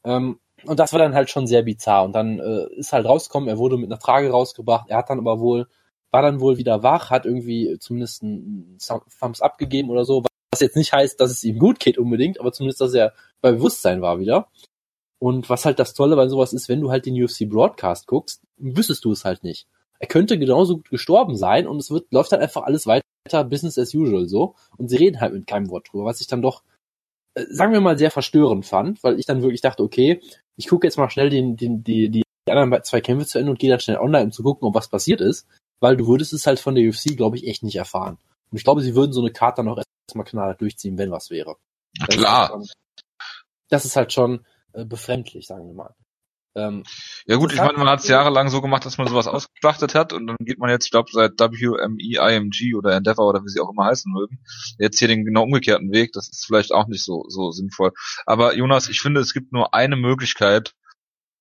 [0.05, 2.05] Ähm, und das war dann halt schon sehr bizarr.
[2.05, 5.19] Und dann äh, ist halt rausgekommen, er wurde mit einer Trage rausgebracht, er hat dann
[5.19, 5.69] aber wohl,
[6.11, 8.79] war dann wohl wieder wach, hat irgendwie zumindest einen
[9.21, 12.53] Thumbs abgegeben oder so, was jetzt nicht heißt, dass es ihm gut geht unbedingt, aber
[12.53, 14.49] zumindest, dass er bei Bewusstsein war wieder.
[15.19, 18.43] Und was halt das Tolle bei sowas ist, wenn du halt den UFC Broadcast guckst,
[18.57, 19.67] wüsstest du es halt nicht.
[19.99, 23.03] Er könnte genauso gut gestorben sein und es wird, läuft halt einfach alles weiter,
[23.45, 24.55] Business as usual so.
[24.77, 26.63] Und sie reden halt mit keinem Wort drüber, was ich dann doch,
[27.35, 30.21] äh, sagen wir mal, sehr verstörend fand, weil ich dann wirklich dachte, okay,
[30.59, 33.59] ich gucke jetzt mal schnell den, den, die, die anderen zwei Kämpfe zu Ende und
[33.59, 35.47] gehe dann schnell online, um zu gucken, ob was passiert ist,
[35.81, 38.19] weil du würdest es halt von der UFC, glaube ich, echt nicht erfahren.
[38.51, 41.31] Und ich glaube, sie würden so eine Karte dann auch erstmal knallhart durchziehen, wenn was
[41.31, 41.57] wäre.
[41.99, 42.45] Das Klar.
[42.45, 42.73] Ist halt
[43.71, 45.95] das ist halt schon, äh, befremdlich, sagen wir mal.
[46.55, 46.83] Ähm,
[47.27, 50.13] ja gut, ich meine, man hat es jahrelang so gemacht, dass man sowas ausgeschlachtet hat
[50.13, 53.61] und dann geht man jetzt, ich glaube, seit WME, IMG oder Endeavor oder wie sie
[53.61, 54.41] auch immer heißen mögen,
[54.79, 56.13] jetzt hier den genau umgekehrten Weg.
[56.13, 57.93] Das ist vielleicht auch nicht so, so sinnvoll.
[58.27, 60.75] Aber Jonas, ich finde, es gibt nur eine Möglichkeit,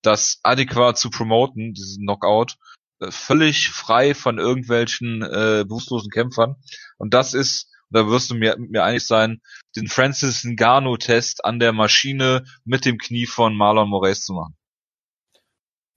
[0.03, 2.57] das adäquat zu promoten, diesen Knockout,
[2.99, 6.55] äh, völlig frei von irgendwelchen äh, bewusstlosen Kämpfern.
[6.97, 9.41] Und das ist da wirst du mir, mir einig sein,
[9.75, 14.56] den Francis Ngannou-Test an der Maschine mit dem Knie von Marlon Moraes zu machen.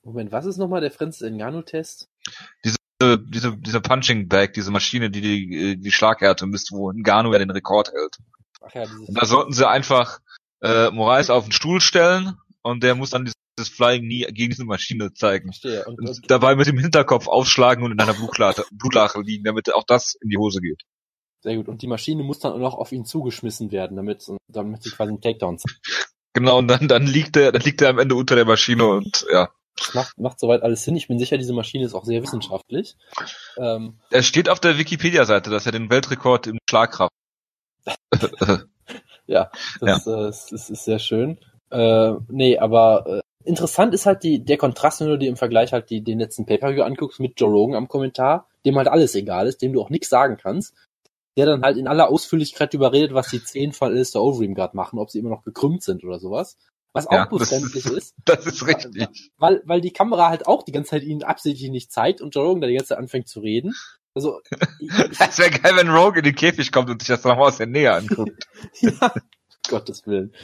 [0.03, 2.09] Moment, was ist nochmal der Francis Ngannou-Test?
[2.65, 2.77] Diese,
[3.19, 7.51] diese, diese Punching Bag, diese Maschine, die die, die Schlaghärte misst, wo Ngannou ja den
[7.51, 8.19] Rekord hält.
[8.61, 10.21] Ach ja, dieses und da sollten sie einfach
[10.63, 14.65] äh, Moraes auf den Stuhl stellen und der muss dann dieses Flying Knee gegen diese
[14.65, 15.53] Maschine zeigen.
[15.53, 15.85] Verstehe.
[15.85, 19.85] Und, und dabei mit dem Hinterkopf aufschlagen und in einer Blutlache, Blutlache liegen, damit auch
[19.85, 20.83] das in die Hose geht.
[21.43, 21.69] Sehr gut.
[21.69, 25.11] Und die Maschine muss dann auch noch auf ihn zugeschmissen werden, damit, damit sie quasi
[25.11, 25.81] einen Takedown zeigt.
[26.35, 29.27] Genau, und dann, dann liegt er, dann liegt er am Ende unter der Maschine und
[29.33, 29.51] ja.
[29.95, 30.97] Macht, macht soweit alles Sinn.
[30.97, 32.97] Ich bin sicher, diese Maschine ist auch sehr wissenschaftlich.
[33.57, 37.13] Ähm, es steht auf der Wikipedia-Seite, dass er den Weltrekord im Schlagkraft.
[39.27, 40.27] ja, das, ja.
[40.27, 41.39] Äh, ist, ist, sehr schön.
[41.71, 45.73] Äh, nee, aber äh, interessant ist halt die, der Kontrast, wenn du dir im Vergleich
[45.73, 49.47] halt die, den letzten Pay-Per-View anguckst mit Joe Rogan am Kommentar, dem halt alles egal
[49.47, 50.75] ist, dem du auch nichts sagen kannst,
[51.37, 54.99] der dann halt in aller Ausführlichkeit überredet, was die Zehen von Alistair Overeem gerade machen,
[54.99, 56.57] ob sie immer noch gekrümmt sind oder sowas.
[56.93, 58.15] Was auch ja, befremdlich ist, ist.
[58.25, 59.09] Das ist richtig.
[59.39, 62.45] Weil, weil die Kamera halt auch die ganze Zeit ihn absichtlich nicht zeigt und Joe
[62.45, 63.75] Rogan da die ganze Zeit anfängt zu reden.
[64.15, 64.41] Also,
[65.19, 67.67] das wäre geil, wenn Rogue in den Käfig kommt und sich das nochmal aus der
[67.67, 68.49] Nähe anguckt.
[68.81, 69.15] ja,
[69.69, 70.35] Gottes Willen.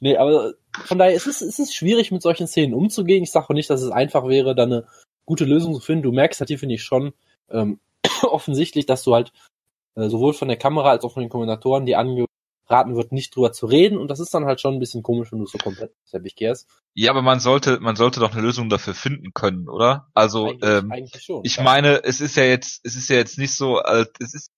[0.00, 3.22] Nee, aber von daher ist es, ist es schwierig, mit solchen Szenen umzugehen.
[3.22, 4.86] Ich sage auch nicht, dass es einfach wäre, da eine
[5.24, 6.02] gute Lösung zu finden.
[6.02, 7.14] Du merkst halt hier, finde ich, schon
[7.50, 7.80] ähm,
[8.22, 9.32] offensichtlich, dass du halt
[9.94, 11.96] äh, sowohl von der Kamera als auch von den Kommentatoren die
[12.68, 13.98] angeraten wird, nicht drüber zu reden.
[13.98, 16.68] Und das ist dann halt schon ein bisschen komisch, wenn du so komplett Teppich gehst.
[16.94, 20.08] Ja, aber man sollte, man sollte doch eine Lösung dafür finden können, oder?
[20.14, 21.62] Also, eigentlich, ähm, eigentlich schon, ich ja.
[21.62, 24.52] meine, es ist ja jetzt, es ist ja jetzt nicht so, äh, es ist,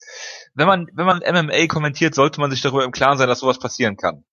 [0.55, 3.59] wenn man, wenn man MMA kommentiert, sollte man sich darüber im Klaren sein, dass sowas
[3.59, 4.25] passieren kann.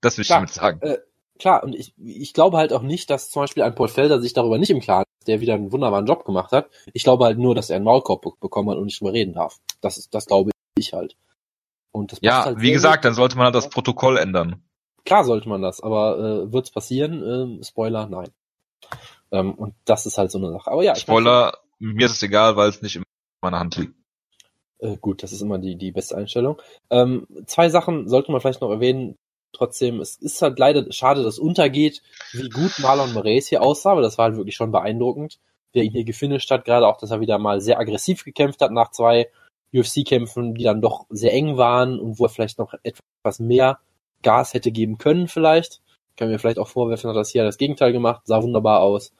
[0.00, 0.80] Das will ich damit sagen.
[0.82, 0.98] Äh,
[1.38, 4.32] klar, und ich, ich glaube halt auch nicht, dass zum Beispiel ein Paul Felder sich
[4.32, 6.68] darüber nicht im Klaren ist, der wieder einen wunderbaren Job gemacht hat.
[6.92, 9.58] Ich glaube halt nur, dass er einen Maulkorb bekommen hat und nicht drüber reden darf.
[9.80, 11.16] Das ist, das glaube ich halt.
[11.94, 13.04] Und das ja, halt wie gesagt, gut.
[13.04, 14.60] dann sollte man halt das Protokoll ändern.
[15.04, 17.22] Klar sollte man das, aber äh, wird's passieren?
[17.22, 18.30] Ähm, Spoiler, nein.
[19.30, 20.72] Ähm, und das ist halt so eine Sache.
[20.72, 23.04] Aber ja, Spoiler, mir ist es egal, weil es nicht in
[23.42, 23.94] meiner Hand liegt.
[24.80, 26.60] Äh, gut, das ist immer die, die beste Einstellung.
[26.90, 29.16] Ähm, zwei Sachen sollte man vielleicht noch erwähnen,
[29.52, 32.02] trotzdem, es ist halt leider schade, dass untergeht,
[32.32, 35.38] wie gut Marlon Moraes hier aussah, aber das war halt wirklich schon beeindruckend,
[35.72, 38.72] wer ihn hier gefinisht hat, gerade auch, dass er wieder mal sehr aggressiv gekämpft hat
[38.72, 39.28] nach zwei
[39.72, 43.78] UFC-Kämpfen, die dann doch sehr eng waren und wo er vielleicht noch etwas mehr
[44.22, 45.80] Gas hätte geben können vielleicht.
[46.16, 49.12] Können wir vielleicht auch vorwerfen, hat das hier das Gegenteil gemacht, sah wunderbar aus.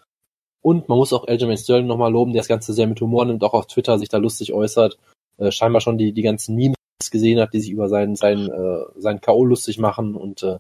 [0.63, 3.45] Und man muss auch Aljamain Sterling nochmal loben, der das Ganze sehr mit Humor nimmt,
[3.45, 4.99] auch auf Twitter sich da lustig äußert.
[5.37, 6.77] Äh, scheinbar schon die, die ganzen Memes
[7.11, 9.45] gesehen hat, die sich über seinen, seinen, äh, seinen K.O.
[9.45, 10.59] lustig machen und äh,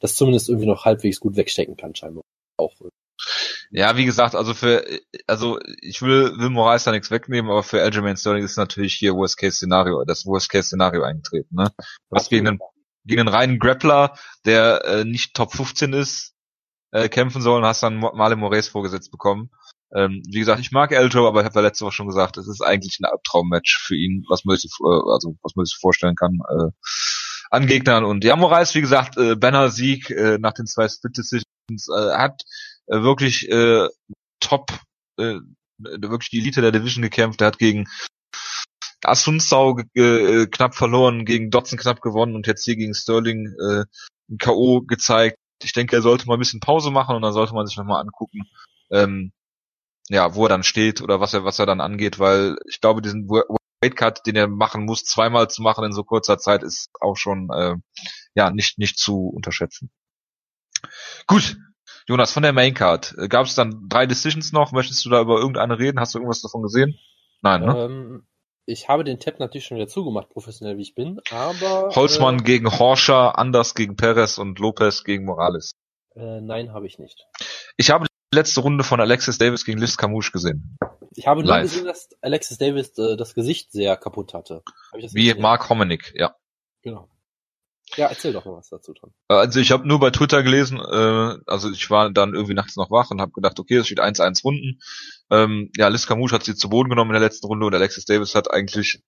[0.00, 2.24] das zumindest irgendwie noch halbwegs gut wegstecken kann, scheinbar.
[2.58, 2.72] Auch.
[3.72, 4.84] Ja, wie gesagt, also für,
[5.28, 9.14] also ich will, will Moraes da nichts wegnehmen, aber für Aljamain Sterling ist natürlich hier
[9.14, 11.70] Worst-Case-Szenario, das Worst-Case-Szenario eingetreten, ne?
[12.08, 12.58] Was gegen einen,
[13.04, 16.34] gegen einen reinen Grappler, der äh, nicht Top 15 ist,
[16.90, 19.50] äh, kämpfen soll und hast dann Male Moraes vorgesetzt bekommen.
[19.94, 22.48] Ähm, wie gesagt, ich mag Eljo, aber ich habe ja letzte Woche schon gesagt, es
[22.48, 26.16] ist eigentlich ein Albtraum-Match für ihn, was man sich, äh, also was man sich vorstellen
[26.16, 26.70] kann äh,
[27.50, 28.04] an Gegnern.
[28.04, 32.42] Und ja, Moraes, wie gesagt, äh, Banner-Sieg äh, nach den zwei Split Decisions äh, hat
[32.90, 33.88] äh, wirklich äh,
[34.40, 34.78] top,
[35.16, 35.36] äh,
[35.78, 37.40] wirklich die Elite der Division gekämpft.
[37.40, 37.88] Er hat gegen
[39.02, 43.84] Asunsau äh, knapp verloren, gegen Dotson knapp gewonnen und jetzt hier gegen Sterling äh,
[44.30, 44.82] ein K.O.
[44.82, 45.38] gezeigt.
[45.62, 48.00] Ich denke, er sollte mal ein bisschen Pause machen und dann sollte man sich nochmal
[48.00, 48.42] angucken,
[48.90, 49.32] ähm,
[50.08, 53.02] ja, wo er dann steht oder was er, was er dann angeht, weil ich glaube,
[53.02, 56.90] diesen Weight Cut, den er machen muss, zweimal zu machen in so kurzer Zeit, ist
[57.00, 57.76] auch schon äh,
[58.34, 59.90] ja nicht nicht zu unterschätzen.
[61.26, 61.56] Gut,
[62.10, 64.72] Jonas, von der Main Card, äh, gab es dann drei Decisions noch?
[64.72, 66.00] Möchtest du da über irgendeine reden?
[66.00, 66.98] Hast du irgendwas davon gesehen?
[67.40, 67.84] Nein, ne?
[67.84, 68.26] Ähm,
[68.66, 71.94] ich habe den Tab natürlich schon wieder zugemacht, professionell wie ich bin, aber...
[71.94, 75.70] Holzmann äh, gegen Horscher, Anders gegen Perez und Lopez gegen Morales.
[76.16, 77.28] Äh, nein, habe ich nicht.
[77.76, 80.76] Ich habe letzte Runde von Alexis Davis gegen Liz Camouche gesehen.
[81.14, 81.62] Ich habe nur Live.
[81.62, 84.64] gesehen, dass Alexis Davis äh, das Gesicht sehr kaputt hatte.
[85.12, 86.34] Wie Mark Hominick, ja.
[86.82, 87.08] Genau.
[87.96, 89.12] Ja, erzähl doch mal was dazu dran.
[89.28, 92.90] Also ich habe nur bei Twitter gelesen, äh, also ich war dann irgendwie nachts noch
[92.90, 94.80] wach und habe gedacht, okay, es steht 1-1 Runden.
[95.30, 98.04] Ähm, ja, Liz Camouche hat sie zu Boden genommen in der letzten Runde und Alexis
[98.04, 99.02] Davis hat eigentlich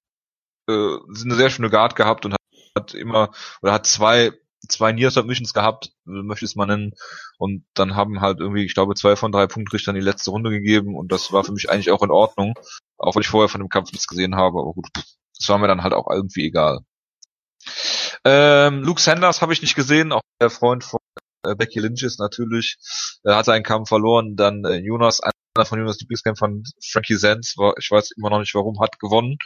[0.68, 2.40] äh, eine sehr schöne Guard gehabt und hat,
[2.76, 3.30] hat immer
[3.62, 4.32] oder hat zwei
[4.68, 6.92] zwei Near Submissions gehabt, möchte ich es mal nennen.
[7.38, 10.96] Und dann haben halt irgendwie, ich glaube, zwei von drei Punktrichtern die letzte Runde gegeben
[10.96, 12.54] und das war für mich eigentlich auch in Ordnung.
[12.98, 15.68] Auch wenn ich vorher von dem Kampf nichts gesehen habe, aber gut, das war mir
[15.68, 16.80] dann halt auch irgendwie egal.
[18.24, 21.00] Ähm, Luke Sanders habe ich nicht gesehen, auch der Freund von
[21.44, 22.76] äh, Becky Lynch ist natürlich,
[23.24, 27.74] äh, hat seinen Kampf verloren, dann äh, Jonas, einer von Jonas Lieblingskämpfern, Frankie Sands, war,
[27.78, 29.38] ich weiß immer noch nicht warum, hat gewonnen.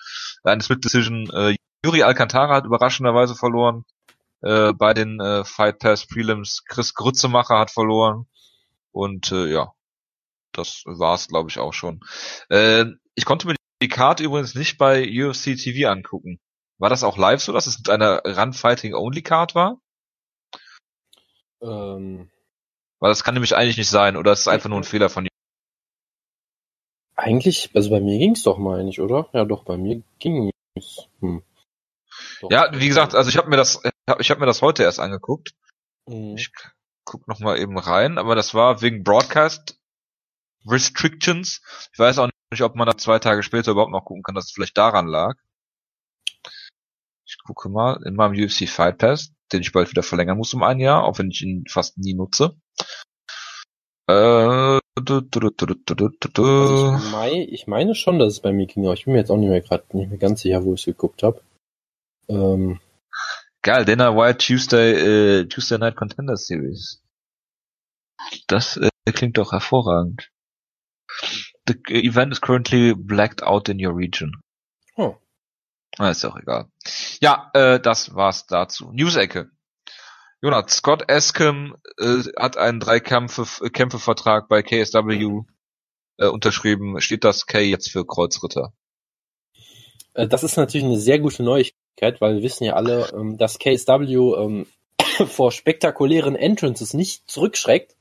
[0.45, 3.85] Eine Split Decision, äh, Yuri Alcantara hat überraschenderweise verloren
[4.43, 6.65] äh, bei den äh, Fight Pass Prelims.
[6.69, 8.27] Chris Grützemacher hat verloren.
[8.93, 9.73] Und äh, ja,
[10.53, 12.01] das war's, glaube ich, auch schon.
[12.49, 16.41] Äh, ich konnte mir die Karte übrigens nicht bei UFC TV angucken.
[16.79, 19.81] War das auch live so, dass es mit einer Run Fighting Only Card war?
[21.63, 22.31] Ähm,
[22.99, 25.25] Weil das kann nämlich eigentlich nicht sein, oder ist es einfach nur ein Fehler von
[25.25, 25.31] dir?
[27.15, 29.31] Eigentlich, also bei mir ging's doch mal nicht, oder?
[29.33, 30.53] Ja, doch, bei mir ging's.
[31.21, 31.43] Hm.
[32.41, 33.83] Doch, ja, wie gesagt, also ich habe mir das,
[34.19, 35.55] ich habe mir das heute erst angeguckt.
[36.07, 36.37] Mhm.
[36.37, 36.53] Ich
[37.05, 39.79] guck noch mal eben rein, aber das war wegen Broadcast
[40.67, 41.63] Restrictions.
[41.93, 44.47] Ich weiß auch nicht, ob man da zwei Tage später überhaupt noch gucken kann, dass
[44.47, 45.37] es vielleicht daran lag.
[47.47, 50.81] Gucke mal in meinem UFC Fight Pass, den ich bald wieder verlängern muss um ein
[50.81, 52.57] Jahr, auch wenn ich ihn fast nie nutze.
[54.09, 55.95] Äh, du, du, du, Also
[56.33, 56.97] du.
[56.97, 59.31] ich, mei, ich meine schon, dass es bei mir ging, aber ich bin mir jetzt
[59.31, 61.41] auch nicht mehr gerade nicht mehr ganz sicher, wo ich es geguckt habe.
[62.29, 62.81] Ähm,
[63.63, 67.03] Geil, Dana White Tuesday, äh, Tuesday Night Contender Series.
[68.47, 70.31] Das äh, klingt doch hervorragend.
[71.67, 74.41] The event is currently blacked out in your region.
[75.99, 76.69] Na, ist auch egal.
[77.21, 78.91] Ja, äh, das war's dazu.
[78.93, 79.51] News-Ecke.
[80.43, 85.43] Jonas, Scott Escom äh, hat einen Drei-Kämpfe-Vertrag bei KSW
[86.19, 87.01] äh, unterschrieben.
[87.01, 88.73] Steht das K jetzt für Kreuzritter?
[90.15, 93.59] Äh, Das ist natürlich eine sehr gute Neuigkeit, weil wir wissen ja alle, ähm, dass
[93.59, 94.67] KSW ähm,
[95.27, 97.97] vor spektakulären Entrances nicht zurückschreckt.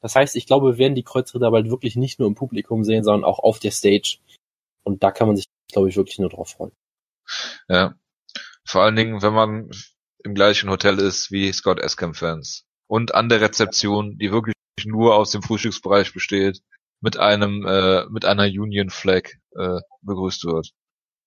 [0.00, 3.04] Das heißt, ich glaube, wir werden die Kreuzritter bald wirklich nicht nur im Publikum sehen,
[3.04, 4.18] sondern auch auf der Stage.
[4.82, 6.72] Und da kann man sich, glaube ich, wirklich nur drauf freuen.
[7.68, 7.94] Ja.
[8.64, 9.70] Vor allen Dingen, wenn man
[10.24, 12.64] im gleichen Hotel ist wie Scott Escom-Fans.
[12.88, 16.60] Und an der Rezeption, die wirklich nur aus dem Frühstücksbereich besteht,
[17.00, 20.70] mit einem, äh, mit einer Union Flag äh, begrüßt wird.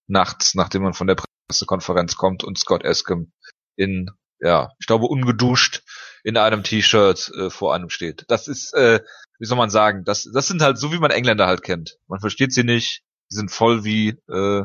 [0.08, 3.32] Nachts, nachdem man von der Pressekonferenz kommt und Scott Escom
[3.76, 4.10] in,
[4.40, 5.84] ja, ich glaube, ungeduscht
[6.24, 8.26] in einem T-Shirt äh, vor einem steht.
[8.28, 9.02] Das ist, äh,
[9.40, 11.98] wie soll man sagen, das, das sind halt so, wie man Engländer halt kennt.
[12.08, 14.64] Man versteht sie nicht, sie sind voll wie, äh,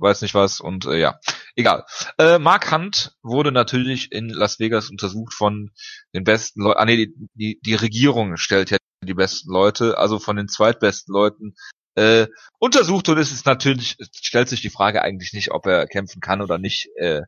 [0.00, 1.18] weiß nicht was und äh, ja,
[1.56, 1.84] egal.
[2.18, 5.70] Äh, Mark Hunt wurde natürlich in Las Vegas untersucht von
[6.14, 6.80] den besten Leuten.
[6.80, 11.12] Ah nee, die, die, die Regierung stellt ja die besten Leute, also von den zweitbesten
[11.12, 11.54] Leuten
[11.96, 12.26] äh,
[12.58, 16.42] untersucht und es ist natürlich, stellt sich die Frage eigentlich nicht, ob er kämpfen kann
[16.42, 16.88] oder nicht.
[16.96, 17.22] Äh,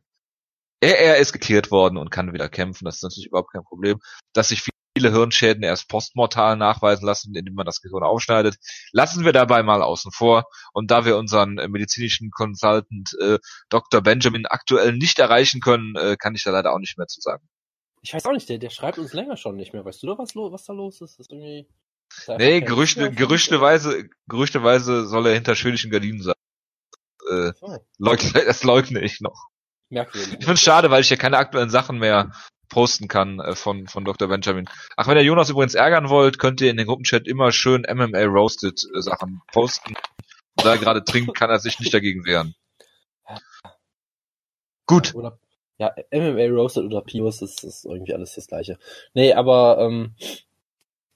[0.81, 3.99] er, er ist geklärt worden und kann wieder kämpfen, das ist natürlich überhaupt kein Problem.
[4.33, 4.61] Dass sich
[4.95, 8.57] viele Hirnschäden erst postmortal nachweisen lassen, indem man das Gehirn aufschneidet,
[8.91, 10.45] lassen wir dabei mal außen vor.
[10.71, 14.01] Und da wir unseren äh, medizinischen Consultant äh, Dr.
[14.01, 17.47] Benjamin aktuell nicht erreichen können, äh, kann ich da leider auch nicht mehr zu sagen.
[18.01, 19.83] Ich weiß auch nicht, der, der schreibt uns länger schon nicht mehr.
[19.85, 21.17] Weißt du doch, was, was da los ist?
[21.19, 21.67] Das ist irgendwie.
[22.27, 26.35] da Nee, Gerüchte, gerüchteweise, gerüchteweise soll er hinter schwedischen Gardinen sein.
[27.29, 29.47] Äh, Oh, leugne, das leugne ich noch.
[29.89, 30.33] merkwürdig.
[30.39, 32.31] Ich finde schade, weil ich hier keine aktuellen Sachen mehr
[32.73, 34.27] posten kann äh, von, von Dr.
[34.27, 34.67] Benjamin.
[34.97, 38.23] Ach, wenn ihr Jonas übrigens ärgern wollt, könnt ihr in den Gruppenchat immer schön MMA
[38.23, 39.93] Roasted äh, Sachen posten.
[40.55, 42.55] Da er gerade trinkt, kann er sich nicht dagegen wehren.
[44.85, 45.13] Gut.
[45.15, 45.39] Oder,
[45.77, 48.77] ja, MMA Roasted oder Pios, das ist irgendwie alles das gleiche.
[49.13, 50.15] Nee, aber, ähm,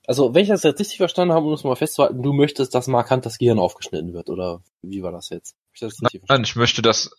[0.05, 2.87] also, wenn ich das jetzt richtig verstanden habe, um es mal festzuhalten, du möchtest, dass
[2.87, 5.55] Mark Hunt das Gehirn aufgeschnitten wird, oder wie war das jetzt?
[5.73, 5.97] Ich das
[6.29, 7.11] Nein, ich möchte das.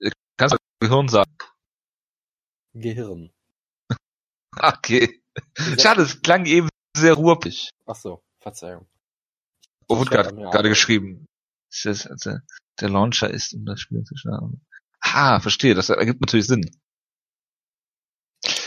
[0.00, 1.30] äh, Kannst du Gehirn sagen?
[2.72, 3.30] Gehirn.
[4.62, 5.20] Okay.
[5.78, 7.70] Schade, es klang eben sehr ruhig.
[7.86, 8.86] Ach so, Verzeihung.
[9.88, 11.26] Oh, wurde gerade gerade geschrieben.
[11.84, 12.38] Also,
[12.80, 14.64] Der Launcher ist, um das Spiel zu starten.
[15.00, 16.70] Ah, verstehe, das ergibt natürlich Sinn.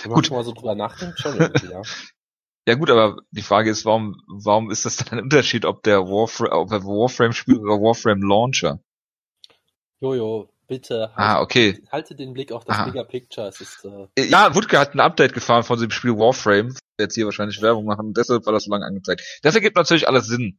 [0.01, 0.31] Wenn man Gut.
[0.31, 1.81] mal so drüber nachdenkt, schon irgendwie, ja.
[2.67, 6.01] Ja gut, aber die Frage ist, warum, warum ist das dann ein Unterschied, ob der
[6.01, 8.81] Warframe, ob er Warframe spielt oder Warframe Launcher?
[10.01, 11.11] Jojo, bitte.
[11.15, 11.83] Ah, halte- okay.
[11.91, 12.85] Halte den Blick auf das Aha.
[12.85, 13.47] Bigger Picture.
[13.47, 16.75] Es ist, äh, Ja, Wutke hat ein Update gefahren von dem Spiel Warframe.
[16.99, 19.21] Jetzt hier wahrscheinlich Werbung machen, deshalb war das so lange angezeigt.
[19.43, 20.57] Das ergibt natürlich alles Sinn.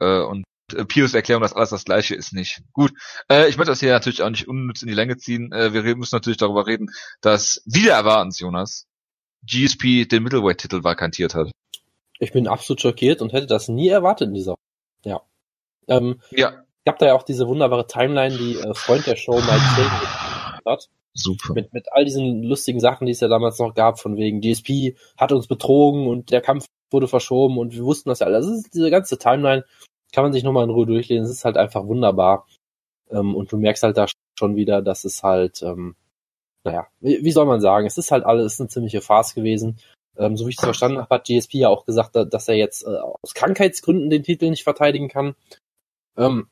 [0.00, 2.62] Äh, und äh, Pius Erklärung, dass alles das gleiche ist, nicht.
[2.72, 2.92] Gut,
[3.30, 5.52] äh, ich möchte das hier natürlich auch nicht unnütz in die Länge ziehen.
[5.52, 8.86] Äh, wir müssen natürlich darüber reden, dass wieder erwartens, Jonas,
[9.44, 11.50] GSP den Middleweight-Titel vakantiert hat.
[12.18, 14.54] ich bin absolut schockiert und hätte das nie erwartet in dieser.
[15.04, 15.20] Ja.
[15.88, 19.46] Ähm, Ja, gab da ja auch diese wunderbare Timeline, die äh, Freund der Show Mike
[19.76, 20.88] Chang hat.
[21.14, 21.54] super.
[21.54, 24.96] Mit, mit all diesen lustigen Sachen, die es ja damals noch gab, von wegen GSP
[25.16, 28.46] hat uns betrogen und der Kampf wurde verschoben und wir wussten das ja alles.
[28.46, 29.64] Das ist diese ganze Timeline,
[30.12, 31.24] kann man sich nochmal in Ruhe durchlesen.
[31.24, 32.46] Es ist halt einfach wunderbar.
[33.10, 34.06] Ähm, und du merkst halt da
[34.38, 35.96] schon wieder, dass es halt, ähm,
[36.64, 39.78] naja, wie, wie soll man sagen, es ist halt alles eine ziemliche Farce gewesen.
[40.18, 42.56] Ähm, so wie ich es verstanden habe, hat GSP ja auch gesagt, da- dass er
[42.56, 45.34] jetzt äh, aus Krankheitsgründen den Titel nicht verteidigen kann.
[46.18, 46.48] Ähm,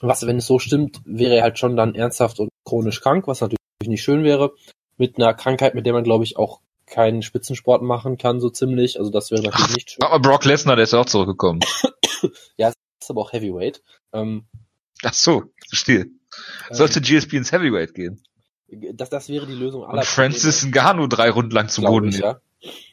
[0.00, 3.40] was, wenn es so stimmt, wäre er halt schon dann ernsthaft und chronisch krank, was
[3.40, 4.52] natürlich nicht schön wäre.
[4.96, 8.98] Mit einer Krankheit, mit der man, glaube ich, auch keinen Spitzensport machen kann, so ziemlich.
[8.98, 10.02] Also das wäre natürlich nicht schön.
[10.02, 11.60] Aber Brock Lesnar, der ist ja auch zurückgekommen.
[12.56, 13.82] Das ist aber auch Heavyweight.
[14.14, 14.46] Ähm,
[15.02, 16.06] Ach so, verstehe.
[16.70, 18.22] Sollte GSP ins Heavyweight gehen.
[18.70, 22.08] ähm, das, das wäre die Lösung aller Und Francis Ngannou drei Runden lang zum Boden.
[22.08, 22.40] ich, ja.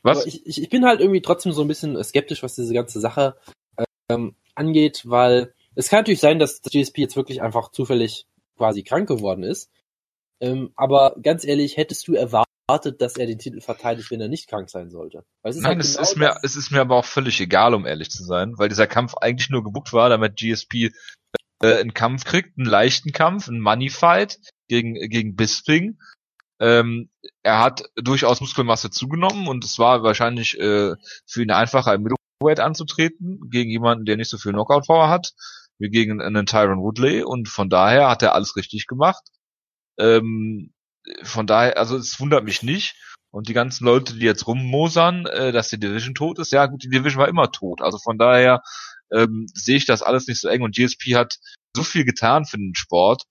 [0.03, 0.25] Was?
[0.25, 3.37] Ich, ich bin halt irgendwie trotzdem so ein bisschen skeptisch, was diese ganze Sache
[4.09, 8.25] ähm, angeht, weil es kann natürlich sein, dass das GSP jetzt wirklich einfach zufällig
[8.57, 9.69] quasi krank geworden ist.
[10.39, 14.49] Ähm, aber ganz ehrlich, hättest du erwartet, dass er den Titel verteidigt, wenn er nicht
[14.49, 15.23] krank sein sollte?
[15.43, 18.09] Nein, halt es genau ist mir, es ist mir aber auch völlig egal, um ehrlich
[18.09, 20.91] zu sein, weil dieser Kampf eigentlich nur gebucht war, damit GSP
[21.61, 25.99] äh, einen Kampf kriegt, einen leichten Kampf, einen Money Fight gegen gegen Bisping
[26.59, 27.09] Ähm,
[27.43, 30.93] er hat durchaus Muskelmasse zugenommen und es war wahrscheinlich äh,
[31.25, 35.33] für ihn einfacher, im Middleweight anzutreten, gegen jemanden, der nicht so viel Knockout-Power hat,
[35.81, 39.23] wie gegen einen Tyron Woodley und von daher hat er alles richtig gemacht.
[39.99, 40.73] Ähm,
[41.23, 42.95] von daher, also es wundert mich nicht.
[43.33, 46.83] Und die ganzen Leute, die jetzt rummosern, äh, dass die Division tot ist, ja gut,
[46.83, 47.81] die Division war immer tot.
[47.81, 48.61] Also von daher
[49.11, 51.37] ähm, sehe ich das alles nicht so eng und GSP hat
[51.75, 53.23] so viel getan für den Sport.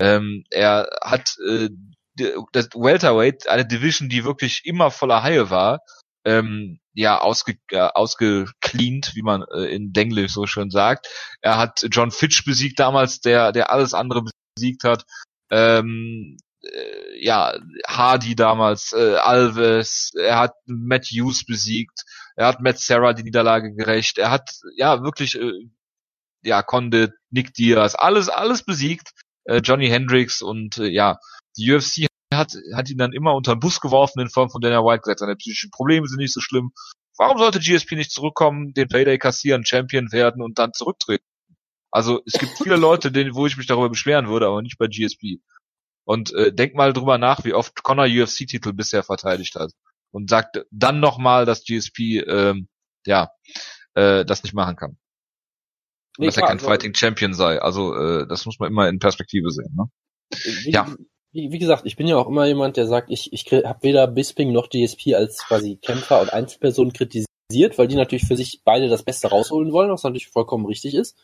[0.00, 1.68] Ähm, er hat äh,
[2.52, 5.80] das Welterweight, eine Division, die wirklich immer voller Haie war,
[6.26, 11.06] ähm, ja, ausge, äh, ausgecleant, wie man äh, in Denglisch so schön sagt.
[11.40, 14.24] Er hat John Fitch besiegt damals, der, der alles andere
[14.56, 15.04] besiegt hat.
[15.50, 17.54] Ähm, äh, ja,
[17.86, 22.02] Hardy damals, äh, Alves, er hat Matt Hughes besiegt,
[22.34, 25.52] er hat Matt Sarah die Niederlage gerecht, er hat ja wirklich äh,
[26.42, 29.12] ja Condit, Nick Diaz, alles alles besiegt,
[29.44, 31.18] äh, Johnny Hendricks und äh, ja,
[31.56, 34.84] die UFC hat hat ihn dann immer unter den Bus geworfen in Form von Dana
[34.84, 36.72] White gesagt, seine psychischen Probleme sind nicht so schlimm.
[37.18, 41.24] Warum sollte GSP nicht zurückkommen, den Payday kassieren, Champion werden und dann zurücktreten?
[41.90, 44.86] Also es gibt viele Leute, denen, wo ich mich darüber beschweren würde, aber nicht bei
[44.86, 45.40] GSP.
[46.04, 49.72] Und äh, denk mal drüber nach, wie oft Connor UFC-Titel bisher verteidigt hat.
[50.10, 52.68] Und sagt dann nochmal, dass GSP ähm,
[53.06, 53.30] ja
[53.94, 54.98] äh, das nicht machen kann.
[56.18, 57.60] Nee, dass klar, er kein also, Fighting Champion sei.
[57.60, 59.74] Also äh, das muss man immer in Perspektive sehen.
[59.74, 59.84] Ne?
[60.64, 60.94] Wie, ja.
[61.36, 64.06] Wie, wie gesagt, ich bin ja auch immer jemand, der sagt, ich, ich habe weder
[64.06, 68.88] Bisping noch GSP als quasi Kämpfer und Einzelperson kritisiert, weil die natürlich für sich beide
[68.88, 71.22] das Beste rausholen wollen, was natürlich vollkommen richtig ist.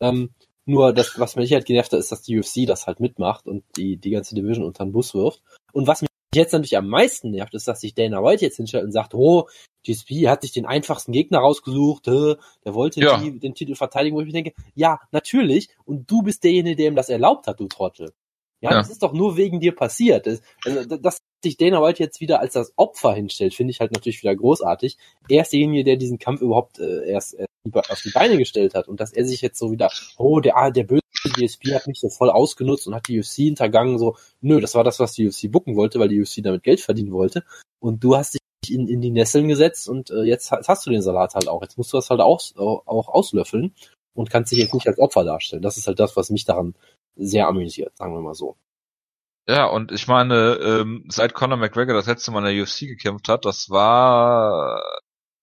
[0.00, 0.30] Ähm,
[0.64, 3.64] nur das, was mich halt genervt hat, ist, dass die UFC das halt mitmacht und
[3.76, 5.42] die, die ganze Division unter den Bus wirft.
[5.74, 8.84] Und was mich jetzt natürlich am meisten nervt, ist, dass sich Dana White jetzt hinstellt
[8.84, 9.46] und sagt, oh,
[9.86, 13.18] GSP hat sich den einfachsten Gegner rausgesucht, der wollte ja.
[13.18, 16.88] die, den Titel verteidigen, wo ich mir denke, ja, natürlich, und du bist derjenige, der
[16.88, 18.14] ihm das erlaubt hat, du Trottel.
[18.64, 18.76] Ja, ja.
[18.78, 20.26] das ist doch nur wegen dir passiert.
[20.26, 24.22] Also, dass sich Dana White jetzt wieder als das Opfer hinstellt, finde ich halt natürlich
[24.22, 24.96] wieder großartig.
[25.28, 28.88] Er ist derjenige, der diesen Kampf überhaupt äh, erst äh, auf die Beine gestellt hat
[28.88, 32.00] und dass er sich jetzt so wieder, oh, der, ah, der böse DSP hat mich
[32.00, 35.26] so voll ausgenutzt und hat die UFC hintergangen, so, nö, das war das, was die
[35.26, 37.44] UFC bucken wollte, weil die UFC damit Geld verdienen wollte.
[37.80, 38.40] Und du hast dich
[38.74, 41.60] in, in die Nesseln gesetzt und äh, jetzt hast du den Salat halt auch.
[41.60, 43.74] Jetzt musst du das halt auch, auch auslöffeln
[44.14, 45.60] und kannst dich jetzt nicht als Opfer darstellen.
[45.60, 46.74] Das ist halt das, was mich daran
[47.16, 48.56] sehr amüsiert, sagen wir mal so.
[49.46, 53.28] Ja, und ich meine, ähm, seit Conor McGregor das letzte Mal in der UFC gekämpft
[53.28, 54.82] hat, das war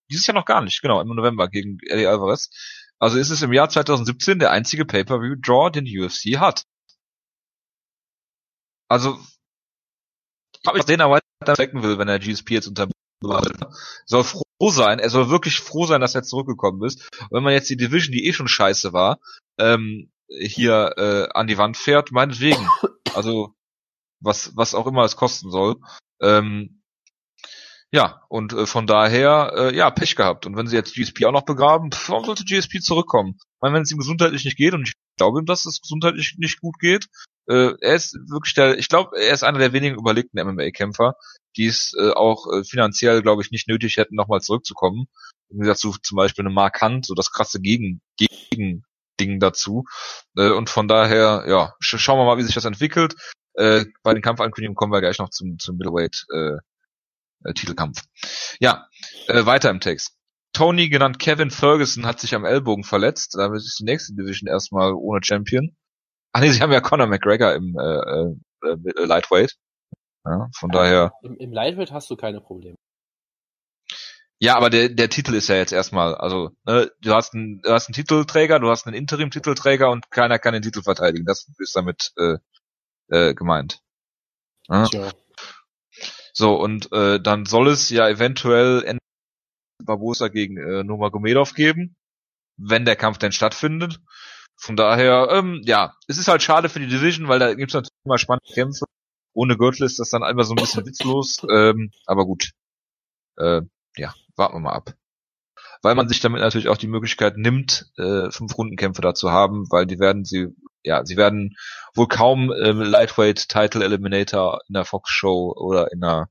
[0.10, 2.50] dieses Jahr noch gar nicht, genau, im November gegen Eddie Alvarez.
[3.00, 6.66] Also ist es im Jahr 2017 der einzige Pay-Per-View-Draw, den die UFC hat.
[8.88, 9.20] Also,
[10.66, 12.88] ob ich den weiter checken will, wenn er GSP jetzt unter
[14.06, 17.10] soll froh sein, er soll wirklich froh sein, dass er zurückgekommen ist.
[17.22, 19.20] Und wenn man jetzt die Division, die eh schon scheiße war,
[19.58, 22.68] ähm, hier äh, an die Wand fährt, meinetwegen.
[23.14, 23.54] Also
[24.22, 25.76] was was auch immer es kosten soll.
[26.22, 26.82] Ähm,
[27.94, 30.46] ja, und äh, von daher, äh, ja, Pech gehabt.
[30.46, 33.36] Und wenn sie jetzt GSP auch noch begraben, pff, warum sollte GSP zurückkommen?
[33.38, 36.36] Ich meine, wenn es ihm gesundheitlich nicht geht, und ich glaube ihm, dass es gesundheitlich
[36.38, 37.08] nicht gut geht,
[37.48, 41.16] äh, er ist wirklich der, ich glaube, er ist einer der wenigen überlegten MMA-Kämpfer,
[41.58, 45.08] die es äh, auch äh, finanziell, glaube ich, nicht nötig hätten, nochmal zurückzukommen.
[45.50, 48.86] Wie gesagt, so zum Beispiel eine Mark Hunt, so das krasse Gegen, Gegen
[49.22, 49.86] Ding dazu.
[50.36, 53.16] Äh, und von daher, ja, sch schauen wir mal, wie sich das entwickelt.
[53.54, 56.58] Äh, bei den Kampfankündigungen kommen wir gleich noch zum, zum Middleweight äh,
[57.44, 58.04] äh, Titelkampf.
[58.60, 58.88] Ja,
[59.28, 60.16] äh, weiter im Text.
[60.54, 63.36] Tony, genannt Kevin Ferguson, hat sich am Ellbogen verletzt.
[63.38, 65.76] Damit ist die nächste Division erstmal ohne Champion.
[66.34, 69.56] Ach nee, sie haben ja Conor McGregor im äh, äh, äh Lightweight.
[70.26, 71.12] Ja, von ja, daher.
[71.24, 72.76] Im, Im Lightweight hast du keine Probleme.
[74.44, 77.72] Ja, aber der, der Titel ist ja jetzt erstmal, also ne, du hast einen, du
[77.72, 81.26] hast einen Titelträger, du hast einen Interim-Titelträger und keiner kann den Titel verteidigen.
[81.26, 82.38] Das ist damit äh,
[83.10, 83.82] äh, gemeint.
[84.68, 84.86] Ja?
[84.86, 85.12] Tja.
[86.34, 88.98] So, und äh, dann soll es ja eventuell
[89.84, 91.96] Barbosa gegen äh, Nomagomedov geben,
[92.58, 94.00] wenn der Kampf denn stattfindet.
[94.56, 97.92] Von daher, ähm, ja, es ist halt schade für die Division, weil da gibt's natürlich
[98.06, 98.86] immer spannende Kämpfe.
[99.34, 101.46] Ohne Gürtel ist das dann einfach so ein bisschen witzlos.
[101.48, 102.52] Ähm, aber gut.
[103.38, 103.62] Äh,
[103.98, 104.94] ja, warten wir mal ab.
[105.82, 109.66] Weil man sich damit natürlich auch die Möglichkeit nimmt, äh, fünf Rundenkämpfe da zu haben,
[109.72, 110.50] weil die werden sie,
[110.84, 111.56] ja, sie werden
[111.96, 116.30] wohl kaum ähm, Lightweight Title Eliminator in der Fox Show oder in der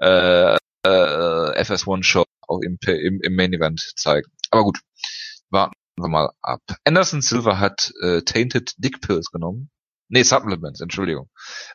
[0.00, 4.30] äh, äh, FS1 Show auch im, im, im Main Event zeigen.
[4.50, 4.80] Aber gut,
[5.50, 6.62] warten wir mal ab.
[6.84, 9.70] Anderson Silver hat äh, Tainted Dick Pills genommen.
[10.08, 11.28] Nee, Supplements, Entschuldigung.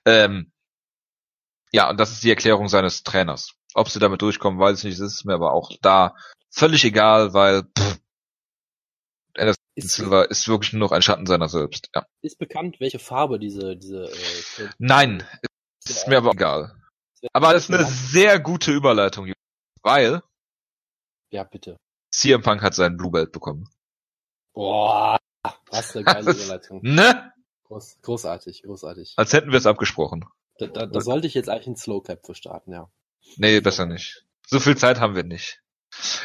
[0.06, 0.52] Ähm,
[1.72, 3.54] ja, und das ist die Erklärung seines Trainers.
[3.76, 5.00] Ob sie damit durchkommen, weiß ich nicht.
[5.02, 6.16] Das ist mir aber auch da
[6.50, 8.00] völlig egal, weil pff,
[9.38, 11.90] Anderson ist, Silver ist wirklich nur noch ein Schatten seiner selbst.
[11.94, 12.06] Ja.
[12.22, 14.06] Ist bekannt, welche Farbe diese diese.
[14.06, 15.24] Äh, Nein,
[15.86, 16.74] ist mir aber egal.
[17.34, 19.34] Aber das ist eine sehr gute Überleitung,
[19.82, 20.22] weil
[21.32, 21.78] Ja, bitte.
[22.12, 23.70] CM Punk hat seinen Blue Belt bekommen.
[24.54, 25.18] Boah,
[25.70, 26.80] was eine geile Überleitung.
[26.82, 27.34] Ne?
[27.66, 29.16] Groß, großartig, großartig.
[29.18, 30.26] Als hätten wir es abgesprochen.
[30.60, 32.90] Da, da, da sollte ich jetzt eigentlich einen Slow Clap für starten, ja.
[33.38, 34.24] Nee, besser nicht.
[34.48, 35.62] So viel Zeit haben wir nicht.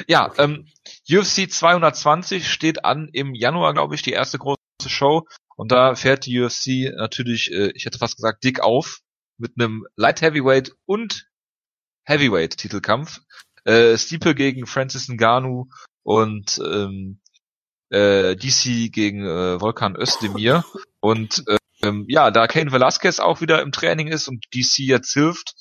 [0.09, 0.43] Ja, Okay.
[0.43, 0.67] ähm,
[1.09, 5.27] UFC 220 steht an im Januar, glaube ich, die erste große Show.
[5.57, 9.01] Und da fährt die UFC natürlich, äh, ich hätte fast gesagt, dick auf
[9.39, 11.27] mit einem Light Heavyweight und
[12.05, 13.21] Heavyweight Titelkampf.
[13.65, 15.69] Äh, Stipe gegen Francis Ngannou
[16.03, 17.21] und ähm,
[17.91, 20.65] äh, DC gegen äh, Volkan Özdemir.
[21.01, 21.45] Und
[21.83, 25.55] ähm, ja, da Kane Velasquez auch wieder im Training ist und DC jetzt hilft,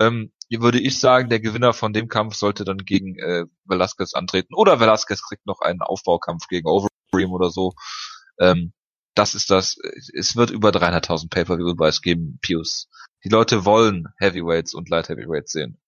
[0.00, 4.54] ähm, würde ich sagen, der Gewinner von dem Kampf sollte dann gegen äh, Velasquez antreten.
[4.54, 7.74] Oder Velasquez kriegt noch einen Aufbaukampf gegen Overeem oder so.
[8.40, 8.72] Ähm,
[9.14, 9.76] das ist das.
[10.14, 12.88] Es wird über 300.000 Pay-Per-View-Buys geben, Pius.
[13.24, 15.78] Die Leute wollen Heavyweights und Light Heavyweights sehen.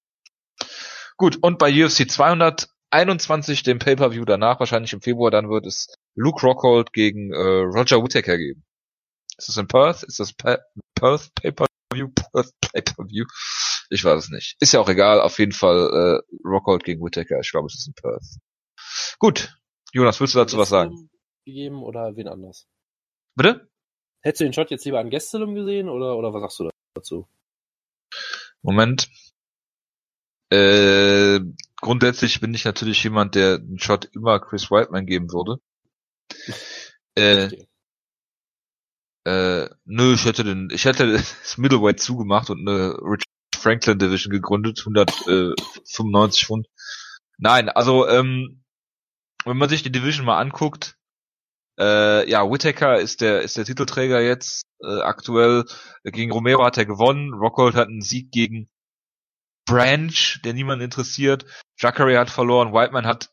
[1.16, 6.44] Gut, und bei UFC 221, dem Pay-Per-View danach, wahrscheinlich im Februar, dann wird es Luke
[6.44, 8.64] Rockhold gegen äh, Roger Whittaker geben.
[9.38, 10.02] Ist das in Perth?
[10.02, 10.58] Ist das pa
[10.94, 12.08] Perth Pay-Per-View?
[12.08, 13.24] Perth Pay-Per-View?
[13.92, 14.56] Ich weiß es nicht.
[14.58, 15.20] Ist ja auch egal.
[15.20, 17.40] Auf jeden Fall äh, Rockhold gegen Whittaker.
[17.40, 18.38] Ich glaube, es ist in Perth.
[19.18, 19.54] Gut.
[19.92, 21.10] Jonas, willst du dazu was sagen?
[21.44, 22.66] Gegeben oder wen anders?
[23.34, 23.68] Bitte?
[24.22, 27.28] Hättest du den Shot jetzt lieber an Gastelum gesehen oder, oder was sagst du dazu?
[28.62, 29.10] Moment.
[30.50, 31.40] Äh,
[31.76, 35.60] grundsätzlich bin ich natürlich jemand, der einen Shot immer Chris Whiteman geben würde.
[37.14, 37.50] Äh,
[39.26, 43.24] äh, nö, ich hätte den, ich hätte das Middleweight zugemacht und eine Rich
[43.62, 46.66] Franklin Division gegründet, 195 Pfund.
[47.38, 48.62] Nein, also ähm,
[49.44, 50.96] wenn man sich die Division mal anguckt,
[51.78, 55.64] äh, ja, Whittaker ist der ist der Titelträger jetzt äh, aktuell.
[56.04, 57.32] Gegen Romero hat er gewonnen.
[57.32, 58.68] Rockhold hat einen Sieg gegen
[59.64, 61.46] Branch, der niemanden interessiert.
[61.78, 62.72] Jacare hat verloren.
[62.72, 63.30] Whiteman hat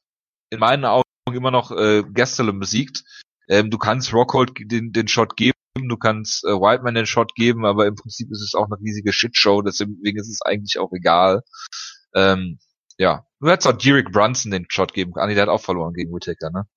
[0.49, 3.03] in meinen Augen immer noch äh, Gastelum besiegt.
[3.47, 7.65] Ähm, du kannst Rockhold den, den Shot geben, du kannst äh, Whiteman den Shot geben,
[7.65, 11.43] aber im Prinzip ist es auch eine riesige Shitshow, deswegen ist es eigentlich auch egal.
[12.13, 12.59] Ähm,
[12.97, 15.23] ja, du hättest auch Derek Brunson den Shot geben können.
[15.23, 16.67] Ah, nee, der hat auch verloren gegen Whittaker, ne?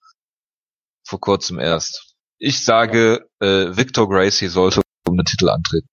[1.05, 2.15] Vor kurzem erst.
[2.39, 5.89] Ich sage, äh, Victor Gracie sollte um den Titel antreten.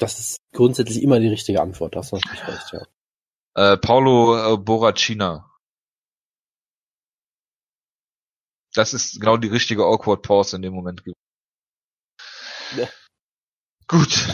[0.00, 3.72] Das ist grundsätzlich immer die richtige Antwort, das hast du natürlich recht, ja.
[3.72, 5.50] Äh, Paulo äh, Borracina.
[8.74, 11.02] Das ist genau die richtige awkward Pause in dem Moment.
[11.02, 11.16] gewesen.
[12.76, 12.88] Ja.
[13.88, 14.26] Gut.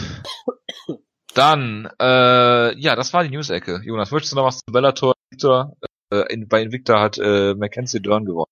[1.33, 3.81] Dann, äh, ja, das war die News-Ecke.
[3.83, 5.13] Jonas, möchtest du noch was zu Bellator?
[5.31, 5.75] Victor,
[6.11, 8.51] äh, in, bei Invicta hat äh, Mackenzie Dern gewonnen.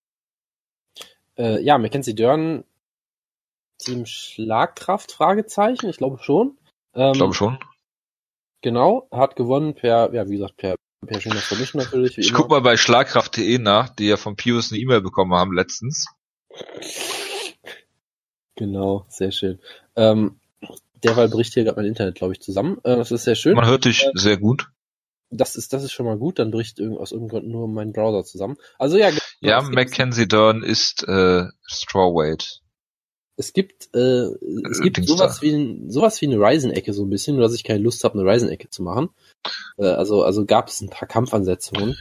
[1.38, 2.64] Äh, ja, Mackenzie Dern,
[3.78, 6.58] Team Schlagkraft, Fragezeichen, ich glaube schon.
[6.94, 7.58] Ähm, Ich glaube schon.
[8.62, 10.76] Genau, hat gewonnen per, ja, wie gesagt, per,
[11.06, 12.16] per schöner Submission natürlich.
[12.16, 12.38] Wie Ich immer.
[12.38, 16.06] guck mal bei Schlagkraft.de nach, die ja von Pius eine E-Mail bekommen haben letztens.
[18.56, 19.58] Genau, sehr schön.
[19.96, 20.36] Ähm,
[21.02, 22.78] derweil bricht hier gerade mein Internet, glaube ich, zusammen.
[22.84, 23.54] Äh, das ist sehr schön.
[23.54, 24.68] Man hört dich sehr gut.
[25.30, 27.92] Das ist, das ist schon mal gut, dann bricht irgend, aus irgendeinem Grund nur mein
[27.94, 28.58] Browser zusammen.
[28.78, 32.60] Also ja, genau, Ja, Mackenzie Dern ist äh, Strawweight.
[33.36, 34.26] Es gibt, äh,
[34.68, 35.42] es Äh, gibt Dings sowas da.
[35.42, 38.18] wie, ein, sowas wie eine Ryzen-Ecke so ein bisschen, nur dass ich keine Lust habe,
[38.20, 39.08] eine Ryzen-Ecke zu machen.
[39.78, 41.96] Äh, also, also gab es ein paar Kampfansetzungen,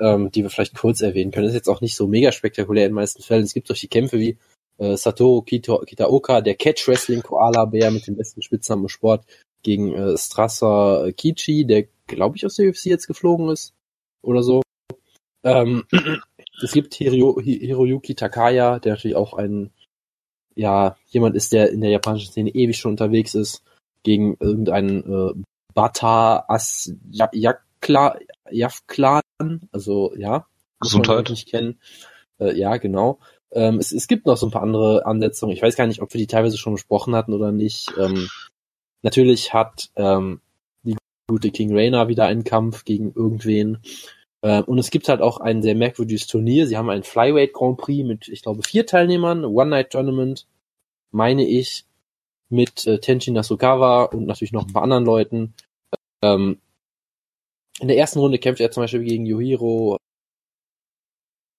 [0.00, 1.44] ähm, die wir vielleicht kurz erwähnen können.
[1.44, 3.44] Das ist jetzt auch nicht so mega spektakulär in den meisten Fällen.
[3.44, 4.38] Es gibt solche Kämpfe wie
[4.78, 9.24] äh, Satoru Kito, Kitaoka, der Catch Wrestling Koala Bär mit dem besten Spitznamen im Sport,
[9.62, 13.72] gegen äh, Strasser Kichi, der glaube ich aus der UFC jetzt geflogen ist
[14.22, 14.62] oder so.
[15.42, 15.84] Ähm,
[16.62, 19.70] es gibt Hiro, Hi- Hiroyuki Takaya, der natürlich auch ein
[20.56, 23.62] ja, jemand ist, der in der japanischen Szene ewig schon unterwegs ist,
[24.04, 25.42] gegen irgendeinen äh,
[25.74, 28.18] Bata As Yakla
[28.50, 29.22] Yafklan,
[29.72, 30.46] also ja,
[30.80, 31.24] Gesundheit.
[31.24, 31.80] ich, nicht kennen.
[32.38, 33.18] Äh, ja, genau.
[33.52, 35.52] Ähm, es, es gibt noch so ein paar andere Ansetzungen.
[35.52, 37.92] Ich weiß gar nicht, ob wir die teilweise schon besprochen hatten oder nicht.
[37.98, 38.28] Ähm,
[39.02, 40.40] natürlich hat ähm,
[40.82, 40.96] die
[41.28, 43.78] gute King Rainer wieder einen Kampf gegen irgendwen.
[44.42, 46.66] Äh, und es gibt halt auch ein sehr merkwürdiges Turnier.
[46.66, 50.46] Sie haben ein Flyweight Grand Prix mit, ich glaube, vier Teilnehmern, One-Night-Tournament,
[51.12, 51.84] meine ich,
[52.50, 55.54] mit äh, Tenchi Nasukawa und natürlich noch ein paar anderen Leuten.
[56.22, 56.58] Ähm,
[57.80, 59.96] in der ersten Runde kämpft er zum Beispiel gegen Yohiro,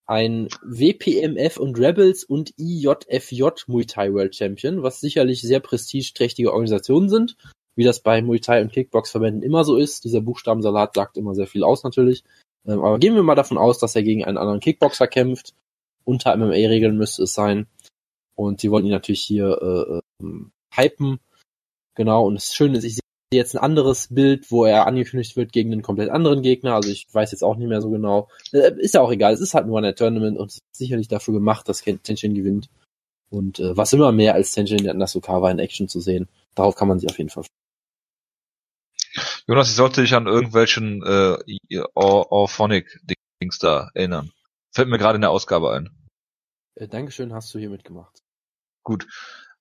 [0.07, 7.09] ein WPMF und Rebels und IJFJ Muay Thai World Champion, was sicherlich sehr prestigeträchtige Organisationen
[7.09, 7.37] sind,
[7.75, 10.03] wie das bei Muay Thai und Kickbox-Verbänden immer so ist.
[10.03, 12.23] Dieser Buchstabensalat sagt immer sehr viel aus natürlich.
[12.65, 15.53] Ähm, aber gehen wir mal davon aus, dass er gegen einen anderen Kickboxer kämpft.
[16.03, 17.67] Unter MMA-Regeln müsste es sein.
[18.35, 21.19] Und sie wollen ihn natürlich hier äh, ähm, hypen.
[21.95, 22.99] Genau, und das Schöne ist, ich
[23.33, 26.75] jetzt ein anderes Bild, wo er angekündigt wird gegen einen komplett anderen Gegner.
[26.75, 28.29] Also ich weiß jetzt auch nicht mehr so genau.
[28.51, 29.33] Äh, ist ja auch egal.
[29.33, 32.69] Es ist halt nur ein Tournament und sicherlich dafür gemacht, dass Tenshin gewinnt.
[33.29, 36.27] Und äh, was immer mehr als Tenshin Nasukawa in Action zu sehen.
[36.53, 37.43] Darauf kann man sich auf jeden Fall.
[39.47, 44.31] Jonas, ich sollte dich an irgendwelchen äh, Orphonic-Dings da erinnern.
[44.71, 45.89] Fällt mir gerade in der Ausgabe ein.
[46.75, 48.23] Äh, Dankeschön, hast du hier mitgemacht.
[48.83, 49.07] Gut.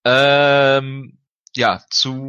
[0.05, 1.19] Ähm,
[1.55, 2.29] ja, zu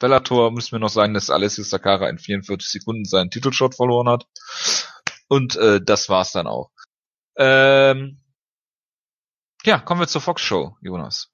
[0.00, 4.26] Bellator müssen wir noch sagen, dass Alessio Sakara in 44 Sekunden seinen Titelshot verloren hat.
[5.28, 6.70] Und äh, das war's dann auch.
[7.36, 8.20] Ähm,
[9.64, 11.30] ja, kommen wir zur Fox Show, Jonas.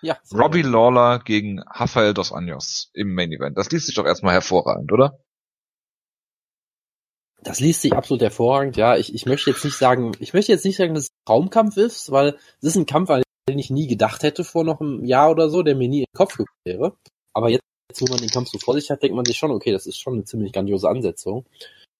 [0.00, 0.18] Ja.
[0.32, 0.72] Robbie gut.
[0.72, 3.58] Lawler gegen Rafael dos Anjos im Main Event.
[3.58, 5.18] Das liest sich doch erstmal hervorragend, oder?
[7.42, 8.96] Das liest sich absolut hervorragend, ja.
[8.96, 11.76] Ich, ich möchte jetzt nicht sagen, ich möchte jetzt nicht sagen, dass es ein Traumkampf
[11.76, 15.04] ist, weil es ist ein Kampf, an den ich nie gedacht hätte vor noch einem
[15.04, 16.96] Jahr oder so, der mir nie in den Kopf gekommen wäre.
[17.34, 17.62] Aber jetzt,
[17.98, 19.98] wo man den Kampf so vor sich hat, denkt man sich schon, okay, das ist
[19.98, 21.44] schon eine ziemlich grandiose Ansetzung.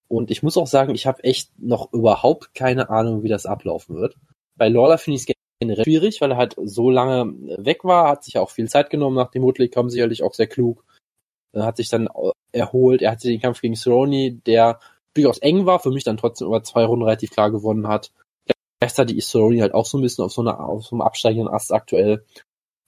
[0.08, 3.96] Und ich muss auch sagen, ich habe echt noch überhaupt keine Ahnung, wie das ablaufen
[3.96, 4.16] wird.
[4.56, 8.24] Bei Lawler finde ich es generell schwierig, weil er halt so lange weg war, hat
[8.24, 10.84] sich auch viel Zeit genommen nach dem Woodley Kampf, sicherlich auch sehr klug.
[11.52, 12.08] Er hat sich dann
[12.52, 14.80] erholt, er hatte den Kampf gegen Cerrone, der
[15.14, 18.12] durchaus eng war, für mich dann trotzdem über zwei Runden relativ klar gewonnen hat.
[18.80, 21.52] Gleichzeitig ist Cerrone halt auch so ein bisschen auf so, einer, auf so einem absteigenden
[21.52, 22.24] Ast aktuell.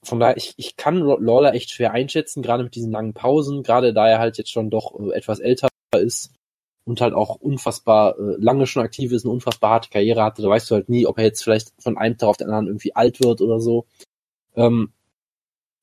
[0.02, 3.92] Von daher, ich, ich kann Lawler echt schwer einschätzen, gerade mit diesen langen Pausen, gerade
[3.92, 6.32] da er halt jetzt schon doch äh, etwas älter ist
[6.84, 10.48] und halt auch unfassbar äh, lange schon aktiv ist, eine unfassbar harte Karriere hatte, da
[10.48, 12.94] weißt du halt nie, ob er jetzt vielleicht von einem Tag auf den anderen irgendwie
[12.94, 13.86] alt wird oder so.
[14.54, 14.92] Ähm,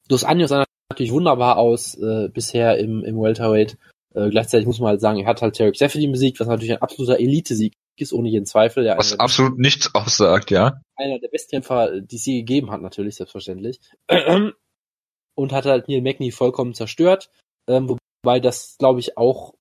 [0.07, 3.77] Dos Anjos sah natürlich wunderbar aus äh, bisher im, im Welterweight.
[4.13, 6.81] Äh, gleichzeitig muss man halt sagen, er hat halt Tarek Seferdin besiegt, was natürlich ein
[6.81, 8.85] absoluter Elite-Sieg ist, ohne jeden Zweifel.
[8.85, 10.81] Ja, was absolut nichts aussagt, ja.
[10.95, 13.79] Einer der Bestkämpfer, die sie gegeben hat, natürlich, selbstverständlich.
[15.35, 17.31] Und hat halt Neil Magny vollkommen zerstört.
[17.67, 19.55] Ähm, wobei das, glaube ich, auch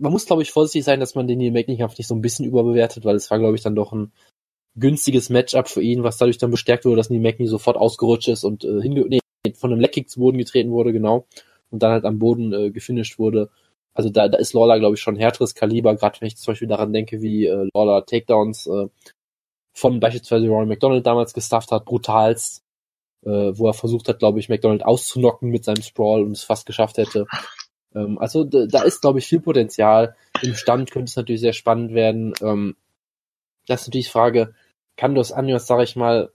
[0.00, 2.46] man muss, glaube ich, vorsichtig sein, dass man den Neil Magny-Kampf nicht so ein bisschen
[2.46, 4.12] überbewertet, weil es war, glaube ich, dann doch ein
[4.76, 8.44] günstiges Matchup für ihn, was dadurch dann bestärkt wurde, dass Neil Magny sofort ausgerutscht ist
[8.44, 9.20] und äh, hinge nee,
[9.54, 11.26] von einem Leckkick zu Boden getreten wurde, genau,
[11.70, 13.50] und dann halt am Boden äh, gefinisht wurde.
[13.94, 16.68] Also da, da ist Lawler, glaube ich, schon härteres Kaliber, gerade wenn ich zum Beispiel
[16.68, 18.88] daran denke, wie äh, Lawler Takedowns äh,
[19.72, 22.62] von beispielsweise Ronald McDonald damals gestafft hat, brutalst,
[23.24, 26.66] äh, wo er versucht hat, glaube ich, McDonald auszunocken mit seinem Sprawl und es fast
[26.66, 27.26] geschafft hätte.
[27.94, 30.16] Ähm, also da ist, glaube ich, viel Potenzial.
[30.42, 32.34] Im Stand könnte es natürlich sehr spannend werden.
[32.40, 32.76] Ähm,
[33.66, 34.54] das ist natürlich die Frage,
[34.96, 36.32] kann Dos Anjos, sage ich mal,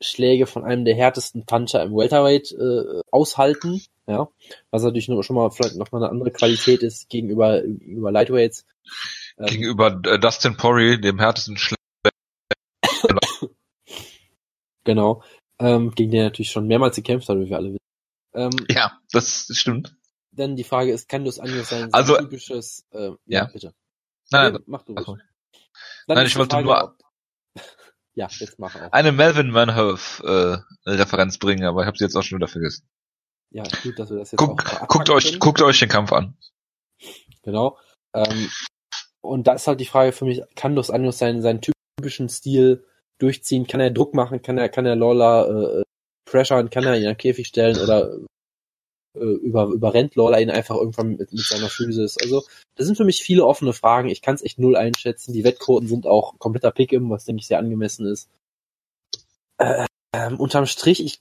[0.00, 4.28] Schläge von einem der härtesten Puncher im Welterweight äh, aushalten, ja,
[4.70, 8.64] was natürlich nur, schon mal vielleicht noch mal eine andere Qualität ist gegenüber, gegenüber Lightweights.
[9.38, 11.76] Ähm, gegenüber äh, Dustin Poirier, dem härtesten Schläger.
[14.84, 15.22] genau,
[15.58, 17.80] ähm, gegen den er natürlich schon mehrmals gekämpft hat, wie wir alle wissen.
[18.34, 19.96] Ähm, ja, das stimmt
[20.36, 21.92] dann die Frage ist, kann das Anjos sein?
[21.92, 23.74] Also, typisches, äh, ja, ja, bitte.
[24.30, 25.16] Nein, nein, mach du also,
[26.06, 26.98] Nein, ich wollte Frage, nur ob,
[28.14, 28.92] ja, jetzt mach auch.
[28.92, 32.88] eine Melvin Manhoef äh, Referenz bringen, aber ich habe sie jetzt auch schon wieder vergessen.
[33.50, 35.38] Ja, gut, dass wir das jetzt Guck, auch guckt euch, können.
[35.38, 36.36] guckt euch den Kampf an.
[37.42, 37.78] Genau.
[38.14, 38.50] Ähm,
[39.20, 42.84] und da ist halt die Frage für mich, kann Dos Anjos seinen, seinen typischen Stil
[43.18, 43.66] durchziehen?
[43.66, 44.42] Kann er Druck machen?
[44.42, 45.46] Kann er, kann er Lola
[45.80, 45.82] äh,
[46.28, 46.70] pressuren?
[46.70, 47.78] Kann er ihn in den Käfig stellen?
[47.78, 48.18] Oder
[49.16, 52.18] äh, über, überrennt Lawler ihn einfach irgendwann mit, mit seiner Physis.
[52.18, 52.44] Also,
[52.74, 54.08] das sind für mich viele offene Fragen.
[54.08, 55.32] Ich kann es echt null einschätzen.
[55.32, 58.28] Die Wettquoten sind auch kompletter Pick-Im, was denke ich sehr angemessen ist.
[59.58, 61.20] Äh, ähm, unterm Strich, ich,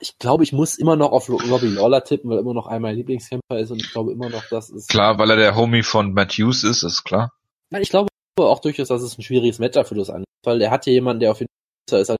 [0.00, 2.94] ich glaube, ich muss immer noch auf Robbie Lawler tippen, weil er immer noch einmal
[2.94, 4.86] Lieblingskämpfer ist und ich glaube immer noch, dass es.
[4.86, 7.32] Klar, weil er der Homie von Matthews ist, ist klar.
[7.70, 8.08] Nein, ich glaube
[8.38, 11.20] auch durchaus, dass es ein schwieriges Matchup für das an, weil er hat hier jemanden,
[11.20, 11.50] der auf jeden
[11.90, 12.18] Fall ist als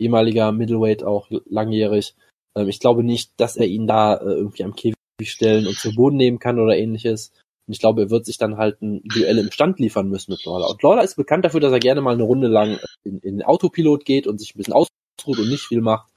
[0.00, 2.14] ehemaliger Middleweight auch langjährig.
[2.56, 5.94] Ähm, ich glaube nicht, dass er ihn da äh, irgendwie am Käfig stellen und zu
[5.94, 7.32] Boden nehmen kann oder ähnliches.
[7.66, 10.44] Und ich glaube, er wird sich dann halt ein Duell im Stand liefern müssen mit
[10.44, 10.68] Lawler.
[10.68, 14.04] Und Lawler ist bekannt dafür, dass er gerne mal eine Runde lang in, in Autopilot
[14.04, 16.11] geht und sich ein bisschen ausruht und nicht viel macht.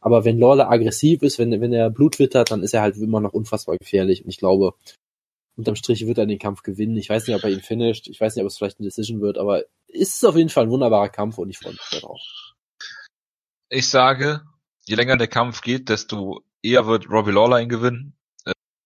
[0.00, 3.20] Aber wenn Lawler aggressiv ist, wenn, wenn er Blut wittert, dann ist er halt immer
[3.20, 4.24] noch unfassbar gefährlich.
[4.24, 4.74] Und ich glaube,
[5.56, 6.96] unterm Strich wird er den Kampf gewinnen.
[6.96, 8.08] Ich weiß nicht, ob er ihn finisht.
[8.08, 10.64] Ich weiß nicht, ob es vielleicht eine Decision wird, aber es ist auf jeden Fall
[10.64, 12.20] ein wunderbarer Kampf und ich freue mich darauf.
[13.68, 14.42] Ich sage,
[14.86, 18.16] je länger der Kampf geht, desto eher wird Robbie Lawler ihn gewinnen.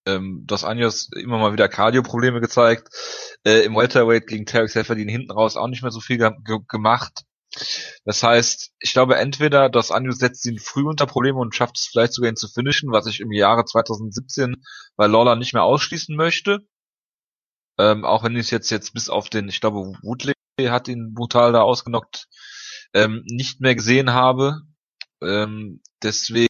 [0.06, 2.88] Ähm, Dos Anjos immer mal wieder Cardio-Probleme gezeigt.
[3.46, 6.30] Äh, Im Welterweight gegen Tarek Seferdin hinten raus auch nicht mehr so viel ge
[6.68, 7.22] gemacht.
[8.04, 11.86] Das heißt, ich glaube entweder Dos Anjos setzt ihn früh unter Probleme und schafft es
[11.86, 14.56] vielleicht sogar ihn zu finishen, was ich im Jahre 2017
[14.96, 16.66] bei Lawler nicht mehr ausschließen möchte.
[17.78, 21.14] Ähm, auch wenn ich es jetzt jetzt bis auf den, ich glaube Woodley hat ihn
[21.14, 22.26] brutal da ausgenockt,
[22.92, 24.60] ähm, nicht mehr gesehen habe.
[25.22, 26.48] Ähm, deswegen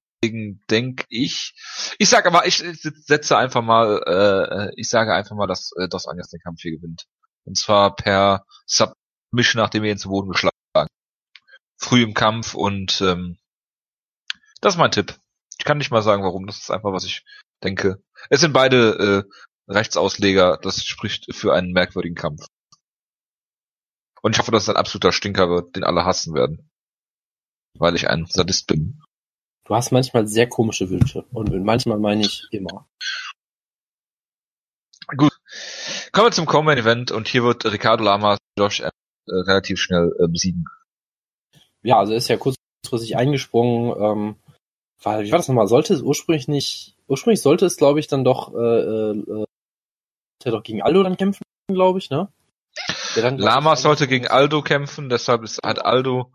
[0.70, 1.54] denke ich.
[1.98, 6.06] Ich sage aber, ich setze einfach mal, äh, ich sage einfach mal, dass äh, Dos
[6.06, 7.04] Anjos den Kampf hier gewinnt.
[7.44, 10.53] Und zwar per Submission, nachdem er ihn zu Boden geschlagen
[11.76, 13.38] Früh im Kampf und ähm,
[14.60, 15.18] das ist mein Tipp.
[15.58, 16.46] Ich kann nicht mal sagen, warum.
[16.46, 17.24] Das ist einfach, was ich
[17.62, 18.02] denke.
[18.30, 19.24] Es sind beide
[19.68, 20.58] äh, Rechtsausleger.
[20.62, 22.46] Das spricht für einen merkwürdigen Kampf.
[24.22, 26.70] Und ich hoffe, dass es ein absoluter Stinker wird, den alle hassen werden.
[27.76, 29.02] Weil ich ein Sadist bin.
[29.66, 31.24] Du hast manchmal sehr komische Wünsche.
[31.32, 32.88] Und manchmal meine ich immer.
[35.16, 35.32] Gut.
[36.12, 38.90] Kommen wir zum Common Event und hier wird Ricardo Lamas Josh äh,
[39.26, 40.64] relativ schnell äh, besiegen.
[41.84, 44.36] Ja, also er ist ja kurzfristig eingesprungen, ähm,
[45.02, 48.24] weil, wie war das nochmal, sollte es ursprünglich nicht, ursprünglich sollte es, glaube ich, dann
[48.24, 49.44] doch, äh, äh,
[50.44, 52.28] der doch gegen Aldo dann kämpfen, glaube ich, ne?
[53.14, 56.32] Dann, Lamas sollte gegen Aldo kämpfen, deshalb ist, hat Aldo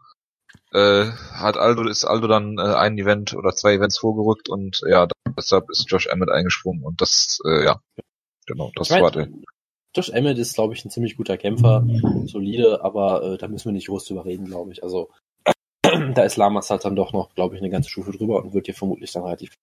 [0.72, 5.08] äh, hat Aldo ist Aldo dann äh, ein Event oder zwei Events vorgerückt und ja,
[5.36, 7.82] deshalb ist Josh Emmett eingesprungen und das äh, ja
[8.46, 9.30] genau das ich mein, war der.
[9.96, 11.86] Josh Emmett ist glaube ich ein ziemlich guter Kämpfer,
[12.26, 14.84] solide, aber äh, da müssen wir nicht groß drüber reden, glaube ich.
[14.84, 15.10] Also
[16.16, 18.66] da ist Lamas halt dann doch noch, glaube ich, eine ganze Stufe drüber und wird
[18.66, 19.58] hier vermutlich dann relativ.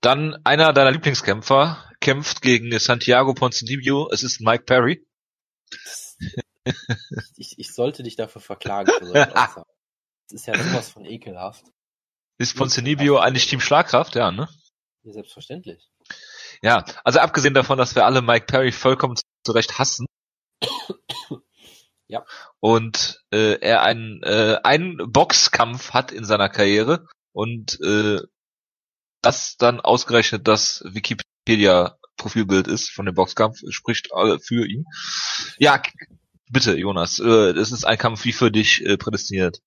[0.00, 4.08] Dann einer deiner Lieblingskämpfer kämpft gegen Santiago Ponzinibbio.
[4.12, 5.04] Es ist Mike Perry.
[7.36, 8.92] ich, ich sollte dich dafür verklagen.
[8.98, 9.56] Für das
[10.30, 11.64] ist ja sowas von ekelhaft.
[12.38, 14.14] Ist Ponzinibbio eigentlich Team Schlagkraft?
[14.14, 14.48] Ja, ne?
[15.02, 15.90] Ja, selbstverständlich.
[16.62, 20.06] Ja, also abgesehen davon, dass wir alle Mike Perry vollkommen zu Recht hassen.
[22.08, 22.24] Ja.
[22.60, 28.20] Und äh, er einen, äh, einen Boxkampf hat in seiner Karriere und äh,
[29.22, 34.08] das dann ausgerechnet das Wikipedia-Profilbild ist von dem Boxkampf, spricht
[34.40, 34.84] für ihn.
[35.58, 35.82] Ja,
[36.50, 39.60] bitte, Jonas, äh, es ist ein Kampf wie für dich äh, prädestiniert.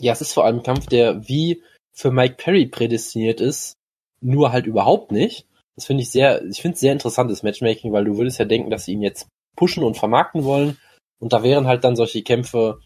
[0.00, 1.62] Ja, es ist vor allem ein Kampf, der wie
[1.92, 3.76] für Mike Perry prädestiniert ist,
[4.20, 5.46] nur halt überhaupt nicht.
[5.76, 8.70] Das finde ich sehr, ich finde es sehr interessantes Matchmaking, weil du würdest ja denken,
[8.70, 10.78] dass sie ihn jetzt pushen und vermarkten wollen.
[11.22, 12.80] Und da wären halt dann solche Kämpfe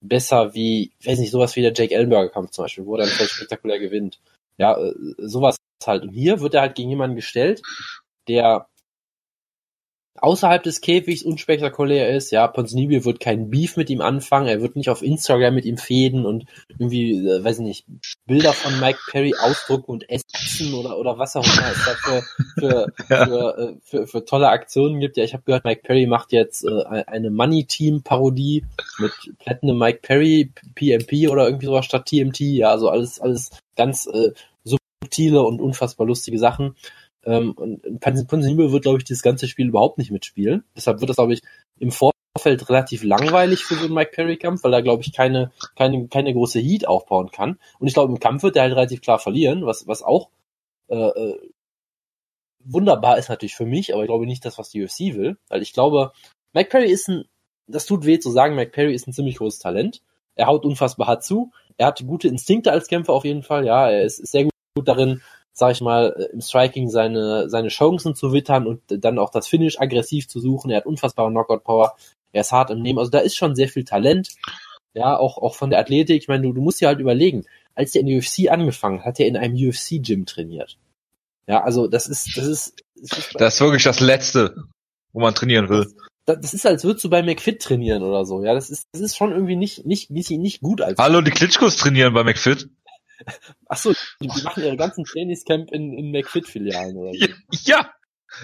[0.00, 3.08] besser wie, weiß nicht, sowas wie der Jake Ellenberger Kampf zum Beispiel, wo er dann
[3.08, 4.18] vielleicht spektakulär gewinnt.
[4.56, 5.56] Ja, äh, sowas
[5.86, 6.04] halt.
[6.04, 7.60] Und hier wird er halt gegen jemanden gestellt,
[8.28, 8.66] der
[10.18, 12.30] außerhalb des Käfigs unspektakulär ist.
[12.30, 15.78] Ja, Ponzinibbio wird kein Beef mit ihm anfangen, er wird nicht auf Instagram mit ihm
[15.78, 17.86] fäden und irgendwie, äh, weiß ich nicht,
[18.26, 22.22] Bilder von Mike Perry ausdrucken und essen oder oder was auch immer es da für,
[22.58, 23.26] für, ja.
[23.26, 25.16] für, äh, für, für, tolle Aktionen gibt.
[25.16, 28.64] Ja, ich habe gehört, Mike Perry macht jetzt äh, eine Money-Team-Parodie
[28.98, 32.40] mit Platinum Mike Perry, PMP oder irgendwie sowas statt TMT.
[32.40, 34.32] Ja, also alles, alles ganz äh,
[34.64, 36.74] subtile und unfassbar lustige Sachen.
[37.26, 40.64] Ähm, und Ponzinibbio wird, glaube ich, dieses ganze Spiel überhaupt nicht mitspielen.
[40.76, 41.42] Deshalb wird das, glaube ich,
[41.78, 46.06] im Vorfeld relativ langweilig für so einen Mike Perry-Kampf, weil er, glaube ich, keine, keine,
[46.08, 47.58] keine große Heat aufbauen kann.
[47.78, 50.30] Und ich glaube, im Kampf wird er halt relativ klar verlieren, was, was auch
[50.88, 51.50] äh, äh,
[52.64, 55.36] wunderbar ist natürlich für mich, aber ich glaube nicht das, was die UFC will.
[55.48, 56.12] Weil ich glaube,
[56.52, 57.24] Mike Perry ist ein,
[57.66, 60.02] das tut weh zu sagen, Mike Perry ist ein ziemlich großes Talent.
[60.36, 61.52] Er haut unfassbar hart zu.
[61.76, 63.66] Er hat gute Instinkte als Kämpfer auf jeden Fall.
[63.66, 65.22] Ja, er ist sehr gut darin,
[65.56, 69.48] sag ich mal, äh, im Striking seine, seine Chancen zu wittern und dann auch das
[69.48, 70.70] Finish aggressiv zu suchen.
[70.70, 71.96] Er hat unfassbare Knockout-Power.
[72.32, 72.98] Er ist hart im Nehmen.
[72.98, 74.28] Also da ist schon sehr viel Talent.
[74.92, 76.22] Ja, auch, auch von der Athletik.
[76.22, 79.06] Ich meine, du, du musst dir halt überlegen, als er in der UFC angefangen hat,
[79.06, 80.76] hat er in einem UFC-Gym trainiert.
[81.46, 84.54] Ja, also das ist, das ist, das ist, das ist wirklich das Letzte,
[85.12, 85.86] wo man trainieren will.
[86.26, 88.44] Das, das ist, als würdest du bei McFit trainieren oder so.
[88.44, 90.98] Ja, das ist, das ist schon irgendwie nicht, nicht, nicht, nicht gut als.
[90.98, 92.68] Hallo, die Klitschkos trainieren bei McFit.
[93.66, 97.26] Achso, die, die machen ihre ganzen Trainingscamp in, in McFit-Filialen oder so.
[97.64, 97.90] Ja,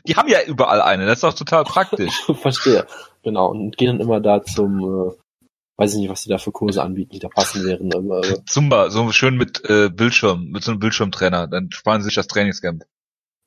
[0.07, 2.25] die haben ja überall eine, das ist doch total praktisch.
[2.35, 2.87] Verstehe,
[3.23, 3.51] genau.
[3.51, 5.47] Und gehen dann immer da zum, äh,
[5.77, 7.91] weiß ich nicht, was die da für Kurse anbieten, die da passen wären.
[7.91, 12.15] äh, Zumba, so schön mit äh, Bildschirm, mit so einem Bildschirmtrainer, dann sparen sie sich
[12.15, 12.85] das Trainingscamp.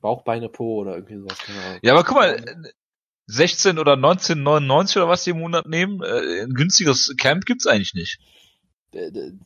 [0.00, 1.38] Bauch, Beine, Po oder irgendwie sowas.
[1.46, 1.78] Genau.
[1.82, 2.36] Ja, aber guck mal,
[3.26, 7.94] 16 oder 1999 oder was die im Monat nehmen, äh, ein günstiges Camp gibt's eigentlich
[7.94, 8.20] nicht.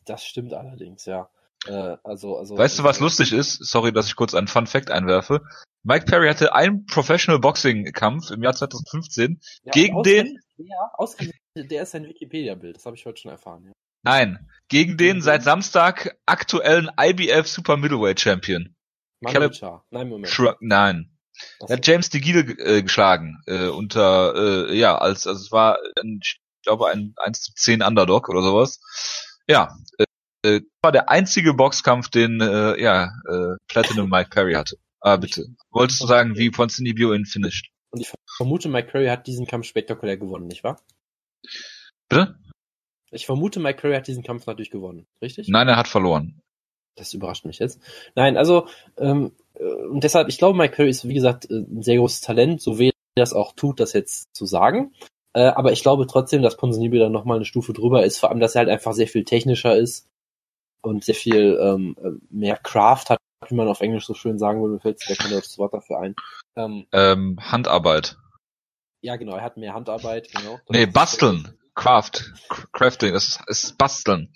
[0.05, 1.29] Das stimmt allerdings, ja.
[1.67, 2.57] Äh, also, also.
[2.57, 3.63] Weißt du, was lustig ist?
[3.63, 5.41] Sorry, dass ich kurz einen Fun Fact einwerfe.
[5.83, 10.39] Mike Perry hatte einen Professional Boxing Kampf im Jahr 2015 ja, gegen den.
[10.57, 12.75] Ja, ausgerechnet, der ist ein Wikipedia-Bild.
[12.75, 13.65] Das habe ich heute schon erfahren.
[13.65, 13.71] Ja.
[14.03, 18.75] Nein, gegen den seit Samstag aktuellen IBF Super Middleweight Champion.
[19.23, 19.53] Caleb,
[19.91, 20.29] nein, Moment.
[20.29, 21.11] Schru nein.
[21.59, 25.79] Er hat James DeGille äh, geschlagen äh, unter äh, ja als also es war
[26.21, 28.79] ich glaube ein 1 zu 10 Underdog oder sowas.
[29.47, 30.05] Ja, äh,
[30.43, 34.77] äh, war der einzige Boxkampf, den äh, ja äh, Platinum Mike Perry hatte.
[34.99, 35.47] Ah, bitte.
[35.71, 37.71] Wolltest du sagen, wie Ponzinibbio ihn finisht?
[37.91, 40.79] Und ich vermute, Mike Perry hat diesen Kampf spektakulär gewonnen, nicht wahr?
[42.07, 42.35] Bitte?
[43.11, 45.49] Ich vermute, Mike Perry hat diesen Kampf natürlich gewonnen, richtig?
[45.49, 46.39] Nein, er hat verloren.
[46.95, 47.81] Das überrascht mich jetzt.
[48.15, 48.67] Nein, also
[48.97, 52.21] ähm, äh, und deshalb, ich glaube, Mike Perry ist wie gesagt äh, ein sehr großes
[52.21, 54.93] Talent, so weh er das auch tut, das jetzt zu sagen.
[55.33, 58.39] Äh, aber ich glaube trotzdem, dass Ponzinibbio dann nochmal eine Stufe drüber ist, vor allem,
[58.39, 60.10] dass er halt einfach sehr viel technischer ist
[60.81, 64.61] und sehr viel ähm, äh, mehr Craft hat, wie man auf Englisch so schön sagen
[64.61, 66.15] würde, mir fällt sich kein deutsches Wort dafür ein.
[66.55, 68.17] Ähm, ähm, Handarbeit.
[69.01, 70.59] Ja, genau, er hat mehr Handarbeit, genau.
[70.67, 71.57] Das nee, basteln.
[71.73, 72.33] Craft.
[72.73, 74.33] Crafting, das ist, ist basteln.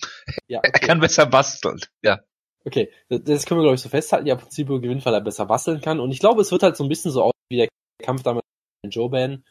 [0.48, 0.72] Ja, okay.
[0.74, 2.20] Er kann besser basteln, ja.
[2.66, 4.26] Okay, das können wir, glaube ich, so festhalten.
[4.26, 6.00] Ja, Prinzipio gewinnt, weil er besser basteln kann.
[6.00, 7.68] Und ich glaube, es wird halt so ein bisschen so aus wie der
[8.02, 8.44] Kampf damals
[8.84, 9.44] mit Joban,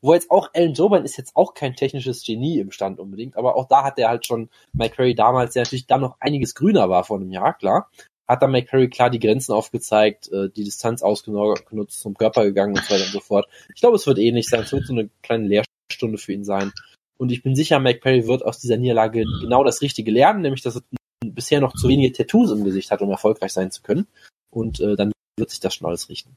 [0.00, 3.56] wo jetzt auch Alan Joban ist jetzt auch kein technisches Genie im Stand unbedingt, aber
[3.56, 7.04] auch da hat er halt schon Perry damals, der natürlich dann noch einiges grüner war
[7.04, 7.90] vor einem Jahr, klar,
[8.28, 12.84] hat dann Perry klar die Grenzen aufgezeigt, äh, die Distanz ausgenutzt, zum Körper gegangen und
[12.84, 13.48] so weiter und so fort.
[13.74, 16.72] Ich glaube, es wird ähnlich sein, es wird so eine kleine Lehrstunde für ihn sein.
[17.16, 20.62] Und ich bin sicher, Mike Perry wird aus dieser Niederlage genau das Richtige lernen, nämlich
[20.62, 20.82] dass er
[21.24, 24.06] bisher noch zu wenige Tattoos im Gesicht hat, um erfolgreich sein zu können.
[24.50, 26.36] Und äh, dann wird sich das schon alles richten.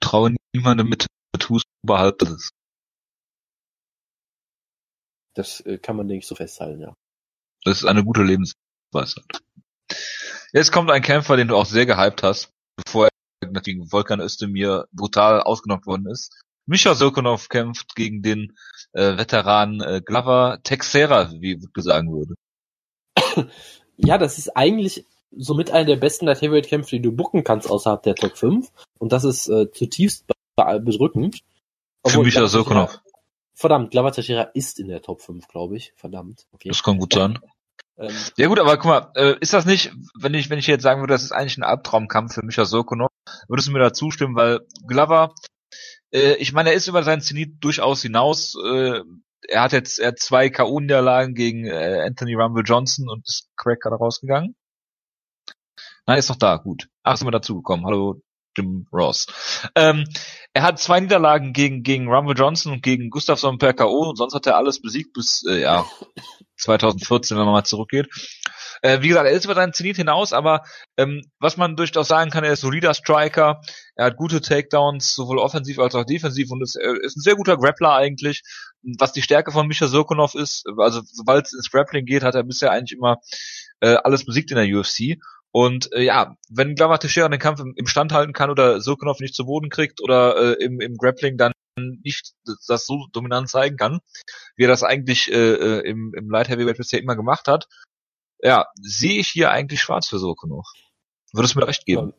[0.00, 2.50] Traue niemandem mit Tattoos oberhalb des
[5.36, 6.94] das äh, kann man, denke ich, so festhalten, ja.
[7.64, 9.42] Das ist eine gute Lebensweisheit.
[10.52, 13.08] Jetzt kommt ein Kämpfer, den du auch sehr gehypt hast, bevor
[13.40, 16.40] er gegen Volkan Özdemir brutal ausgenockt worden ist.
[16.66, 18.56] Misha Sokonov kämpft gegen den
[18.92, 22.34] äh, Veteran äh, Glover Texera, wie Wutke sagen würde.
[23.98, 27.70] Ja, das ist eigentlich somit einer der besten Light Heavyweight Kämpfe, die du bucken kannst
[27.70, 28.70] außerhalb der Top 5.
[28.98, 30.26] Und das ist äh, zutiefst
[30.56, 31.40] bedrückend.
[32.06, 33.00] Für Misha Sokonov.
[33.58, 35.94] Verdammt, Glover Teixeira ist in der Top 5, glaube ich.
[35.96, 36.46] Verdammt.
[36.52, 36.68] Okay.
[36.68, 37.38] Das kann gut sein.
[37.96, 40.82] Ähm, ja gut, aber guck mal, äh, ist das nicht, wenn ich, wenn ich jetzt
[40.82, 43.10] sagen würde, das ist eigentlich ein Albtraumkampf für Micha Sokonov,
[43.48, 45.34] würdest du mir da zustimmen, weil Glover,
[46.12, 49.00] äh, ich meine, er ist über seinen Zenit durchaus hinaus, äh,
[49.48, 53.80] er hat jetzt er hat zwei K.O.-Niederlagen gegen äh, Anthony Rumble Johnson und ist Craig
[53.80, 54.54] gerade rausgegangen.
[56.04, 56.88] Nein, ist noch da, gut.
[57.02, 57.86] Ach, sind wir dazugekommen.
[57.86, 58.20] Hallo,
[58.56, 59.26] Jim Ross.
[59.74, 60.04] Ähm,
[60.52, 64.08] er hat zwei Niederlagen gegen, gegen Rumble Johnson und gegen Gustafsson per K.O.
[64.08, 65.84] und sonst hat er alles besiegt bis, äh, ja,
[66.58, 68.08] 2014, wenn man mal zurückgeht.
[68.82, 70.62] Äh, wie gesagt, er ist über seinen Zenit hinaus, aber
[70.96, 73.60] ähm, was man durchaus sagen kann, er ist solider Striker,
[73.94, 77.36] er hat gute Takedowns, sowohl offensiv als auch defensiv und ist, er ist ein sehr
[77.36, 78.42] guter Grappler eigentlich.
[78.98, 82.44] Was die Stärke von Misha Sokonov ist, also sobald es ins Grappling geht, hat er
[82.44, 83.18] bisher eigentlich immer
[83.80, 85.18] äh, alles besiegt in der UFC.
[85.56, 89.20] Und äh, ja, wenn Glover Teixeira den Kampf im, im Stand halten kann oder Sokonov
[89.20, 92.34] nicht zu Boden kriegt oder äh, im, im Grappling dann nicht
[92.68, 94.00] das so dominant zeigen kann,
[94.56, 97.68] wie er das eigentlich äh, äh, im, im Light Heavyweight bisher immer gemacht hat,
[98.42, 100.66] ja, sehe ich hier eigentlich schwarz für Sokonov.
[101.32, 102.12] Würdest du mir recht geben?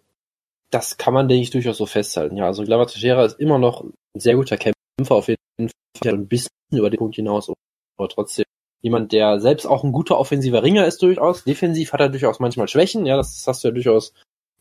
[0.71, 2.37] Das kann man, denke ich, durchaus so festhalten.
[2.37, 5.69] Ja, also Glover Teixeira ist immer noch ein sehr guter Kämpfer, auf jeden
[6.03, 7.51] Fall ein bisschen über den Punkt hinaus,
[7.99, 8.46] aber trotzdem
[8.87, 11.43] jemand, der selbst auch ein guter offensiver Ringer ist durchaus.
[11.43, 14.13] Defensiv hat er durchaus manchmal Schwächen, ja, das hast du ja durchaus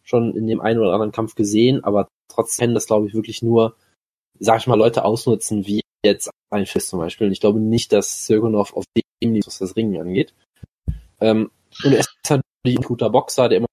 [0.02, 3.76] schon in dem einen oder anderen Kampf gesehen, aber trotzdem das, glaube ich, wirklich nur,
[4.38, 7.26] sag ich mal, Leute ausnutzen, wie jetzt ein Fist zum Beispiel.
[7.26, 10.34] Und ich glaube nicht, dass Sirgunov auf dem Niveau, was das Ringen angeht.
[11.20, 11.50] Ähm,
[11.84, 13.66] und er ist natürlich ein guter Boxer, der immer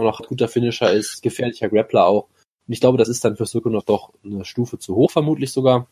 [0.00, 2.24] noch ein guter Finisher ist, gefährlicher Grappler auch.
[2.66, 5.88] Und ich glaube, das ist dann für Sirgunov doch eine Stufe zu hoch, vermutlich sogar.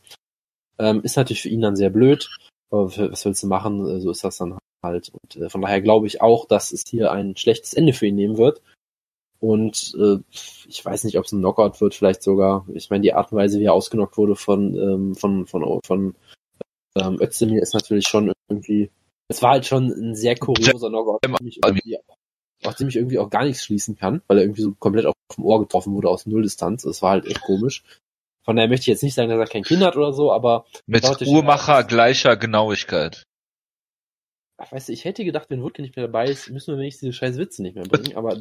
[0.79, 2.31] Ähm, ist natürlich für ihn dann sehr blöd.
[2.71, 3.87] Aber was willst du machen?
[3.87, 5.11] Äh, so ist das dann halt.
[5.11, 8.17] Und äh, von daher glaube ich auch, dass es hier ein schlechtes Ende für ihn
[8.17, 8.63] nehmen wird.
[9.41, 10.19] Und äh,
[10.69, 12.67] ich weiß nicht, ob es ein Knockout wird, vielleicht sogar.
[12.75, 16.15] Ich meine, die Art und Weise, wie er ausgenockt wurde von ähm, von von von
[16.97, 18.91] ähm, Özdemir ist natürlich schon irgendwie.
[19.29, 21.21] Es war halt schon ein sehr kurioser Knockout,
[22.65, 25.15] auf dem ich irgendwie auch gar nichts schließen kann, weil er irgendwie so komplett auf
[25.37, 26.83] dem Ohr getroffen wurde aus Nulldistanz.
[26.83, 27.85] Das war halt echt komisch.
[28.49, 30.65] Von daher möchte ich jetzt nicht sagen, dass er kein Kind hat oder so, aber.
[30.87, 33.25] Mit Uhrmacher gleicher Genauigkeit.
[34.57, 37.01] Ach, weißt du, ich hätte gedacht, wenn Wutke nicht mehr dabei ist, müssen wir wenigstens
[37.01, 38.41] diese scheiß Witze nicht mehr bringen, aber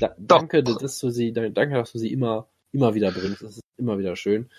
[0.00, 3.42] da, danke, dass du sie, danke, dass du sie immer, immer wieder bringst.
[3.42, 4.50] Das ist immer wieder schön.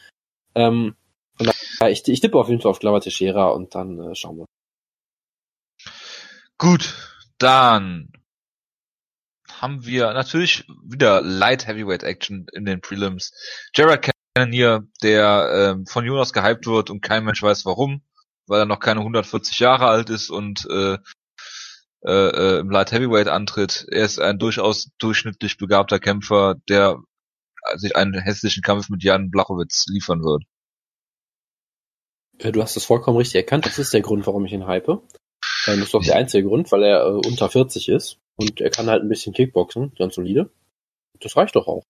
[0.54, 0.96] Ähm,
[1.40, 4.46] daher, ich, ich tippe auf jeden Fall auf Glauber Teixeira und dann äh, schauen wir.
[6.60, 6.94] Gut,
[7.40, 8.14] dann
[9.60, 13.32] haben wir natürlich wieder Light Heavyweight Action in den Prelims.
[13.74, 18.02] Jared hier, der ähm, von Jonas gehypt wird und kein Mensch weiß warum,
[18.48, 20.98] weil er noch keine 140 Jahre alt ist und äh,
[22.06, 23.86] äh, äh, im Light Heavyweight antritt.
[23.90, 26.98] Er ist ein durchaus durchschnittlich begabter Kämpfer, der
[27.76, 30.44] sich einen hässlichen Kampf mit Jan Blachowitz liefern wird.
[32.42, 33.66] Ja, du hast es vollkommen richtig erkannt.
[33.66, 35.00] Das ist der Grund, warum ich ihn hype.
[35.66, 38.88] Das ist doch der einzige Grund, weil er äh, unter 40 ist und er kann
[38.88, 40.50] halt ein bisschen Kickboxen, ganz solide.
[41.22, 41.84] Das reicht doch auch.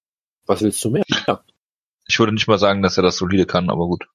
[0.45, 1.03] Was willst du mehr?
[1.25, 1.43] Ja.
[2.07, 4.07] Ich würde nicht mal sagen, dass er das solide kann, aber gut.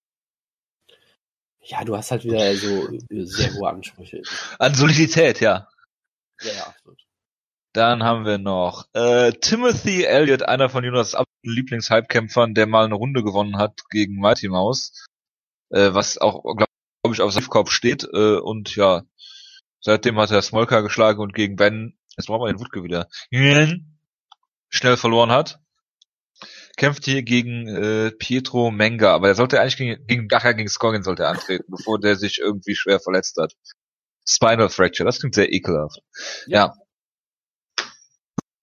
[1.63, 4.23] Ja, du hast halt wieder so sehr hohe Ansprüche.
[4.59, 5.69] An Solidität, ja.
[6.41, 6.99] Ja, ja, absolut.
[7.75, 12.95] Dann haben wir noch äh, Timothy Elliott, einer von Jonas absoluten Lieblings-Halbkämpfern, der mal eine
[12.95, 15.07] Runde gewonnen hat gegen Mighty Mouse,
[15.71, 16.69] äh, was auch, glaube
[17.03, 18.05] glaub ich, auf Safe steht.
[18.05, 19.03] Äh, und ja,
[19.81, 23.09] seitdem hat er Smolka geschlagen und gegen Ben, jetzt brauchen wir den Wutke wieder,
[24.71, 25.61] schnell verloren hat.
[26.79, 31.25] Kämpft hier gegen äh, Pietro Menga, aber er sollte eigentlich gegen, gegen gegen Scoggin sollte
[31.25, 33.55] er antreten, bevor der sich irgendwie schwer verletzt hat.
[34.27, 36.01] Spinal Fracture, das klingt sehr ekelhaft.
[36.47, 36.67] Ja.
[36.67, 36.75] ja.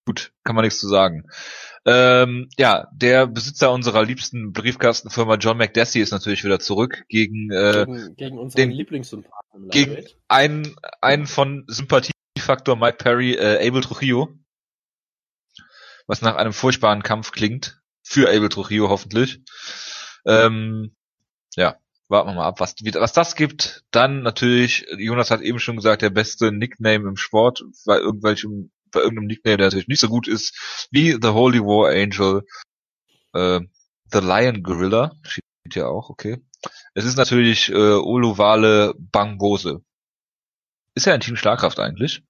[0.08, 1.24] Gut, kann man nichts zu sagen.
[1.86, 7.86] Ähm, ja, der Besitzer unserer liebsten Briefkastenfirma John McDessie ist natürlich wieder zurück gegen äh,
[7.86, 9.70] gegen, gegen unseren Lieblingssympathen.
[9.70, 14.30] Gegen einen, einen von Sympathiefaktor Mike Perry, äh, Abel Trujillo.
[16.08, 17.82] Was nach einem furchtbaren Kampf klingt.
[18.08, 19.42] Für Abel Trujillo hoffentlich.
[20.26, 20.96] Ähm,
[21.56, 21.78] ja,
[22.08, 23.84] warten wir mal ab, was, was das gibt.
[23.92, 29.02] Dann natürlich, Jonas hat eben schon gesagt, der beste Nickname im Sport, bei irgendwelchem, bei
[29.02, 32.44] irgendeinem Nickname, der natürlich nicht so gut ist, wie The Holy War Angel,
[33.34, 33.60] äh,
[34.12, 35.44] The Lion Gorilla, steht
[35.74, 36.38] ja auch, okay.
[36.94, 39.84] Es ist natürlich äh, Oluvale Bangbose.
[40.94, 42.24] Ist er ein Team Starkraft eigentlich?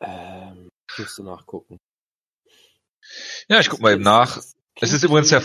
[0.00, 0.68] Ähm,
[0.98, 1.78] musst du nachgucken.
[3.48, 4.42] Ja, ich guck mal eben nach.
[4.80, 5.42] Es ist übrigens ja.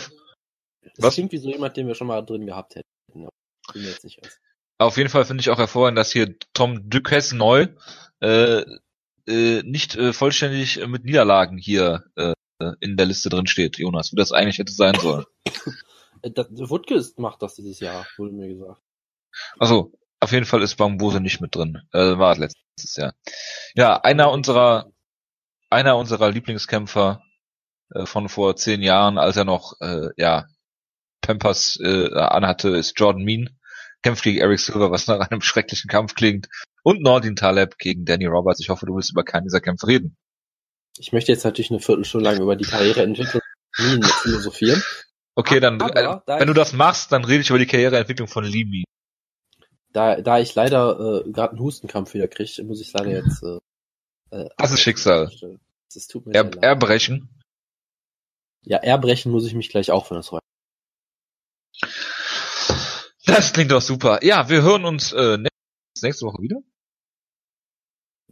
[0.97, 2.89] Das klingt wie so jemand, den wir schon mal drin gehabt hätten.
[3.13, 3.27] Bin
[3.75, 4.39] mir jetzt nicht aus.
[4.77, 7.67] Auf jeden Fall finde ich auch hervorragend, dass hier Tom Duques neu
[8.19, 8.63] äh,
[9.27, 12.33] äh, nicht äh, vollständig mit Niederlagen hier äh,
[12.79, 15.25] in der Liste drin steht, Jonas, wie das eigentlich hätte sein sollen.
[16.23, 16.49] Äh, das,
[17.17, 18.79] macht das dieses Jahr, wurde mir gesagt.
[19.57, 21.81] Also auf jeden Fall ist Bambose nicht mit drin.
[21.93, 23.15] Äh, war letztes Jahr.
[23.73, 24.91] Ja, einer unserer
[25.71, 27.23] einer unserer Lieblingskämpfer
[27.93, 30.45] äh, von vor zehn Jahren, als er noch äh, ja
[31.21, 33.49] Pampers äh, anhatte, ist Jordan Mean.
[34.03, 36.47] Kämpft gegen Eric Silver, was nach einem schrecklichen Kampf klingt.
[36.83, 38.59] Und Nordin Taleb gegen Danny Roberts.
[38.59, 40.17] Ich hoffe, du willst über keinen dieser Kämpfe reden.
[40.97, 43.41] Ich möchte jetzt natürlich eine Viertelstunde lang über die Karriereentwicklung
[43.77, 44.83] Mean philosophieren.
[45.35, 48.43] Okay, dann, Aber, äh, wenn du das machst, dann rede ich über die Karriereentwicklung von
[48.43, 48.83] Lee Mean.
[49.93, 53.43] Da, da ich leider äh, gerade einen Hustenkampf wieder kriege, muss ich leider jetzt.
[53.43, 53.59] Äh,
[54.31, 55.31] äh das ist Schicksal.
[55.93, 57.40] Das tut mir er, erbrechen.
[58.63, 60.45] Ja, erbrechen muss ich mich gleich auch, wenn das heute.
[63.25, 64.23] Das klingt doch super.
[64.23, 65.37] Ja, wir hören uns äh,
[66.01, 66.57] nächste Woche wieder.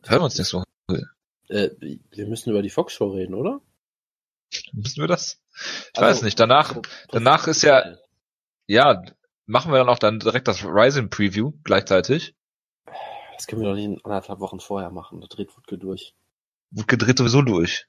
[0.05, 0.65] Hören wir uns nächste Woche.
[1.49, 1.69] Äh,
[2.11, 3.61] wir müssen über die Fox Show reden, oder?
[4.71, 5.41] Müssen wir das?
[5.93, 6.39] Ich also, weiß nicht.
[6.39, 7.97] Danach, danach ist ja,
[8.67, 9.03] ja,
[9.45, 12.35] machen wir dann auch dann direkt das Ryzen Preview gleichzeitig.
[13.35, 15.21] Das können wir doch nicht in anderthalb Wochen vorher machen.
[15.21, 16.13] Da dreht Wutke durch.
[16.71, 17.87] Wutke dreht sowieso durch.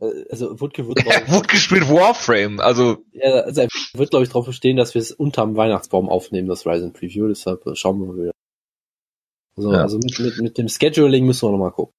[0.00, 3.04] Äh, also Wutke wird Wutke spielt Warframe, also.
[3.12, 6.66] Ja, also er wird, glaube ich, darauf bestehen, dass wir es unterm Weihnachtsbaum aufnehmen, das
[6.66, 8.32] Ryzen Preview, deshalb schauen wir mal wieder.
[9.56, 9.80] Also, ja.
[9.82, 11.94] also mit, mit, mit dem Scheduling müssen wir nochmal gucken.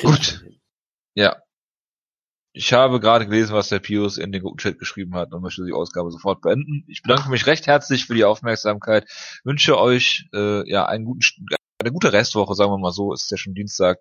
[0.00, 0.44] Gut.
[1.14, 1.36] Ja.
[2.56, 5.64] Ich habe gerade gelesen, was der Pius in den guten Chat geschrieben hat und möchte
[5.66, 6.84] die Ausgabe sofort beenden.
[6.86, 9.08] Ich bedanke mich recht herzlich für die Aufmerksamkeit.
[9.42, 11.46] Wünsche euch äh, ja einen guten,
[11.80, 13.12] eine gute Restwoche, sagen wir mal so.
[13.12, 13.98] Es ist ja schon Dienstag.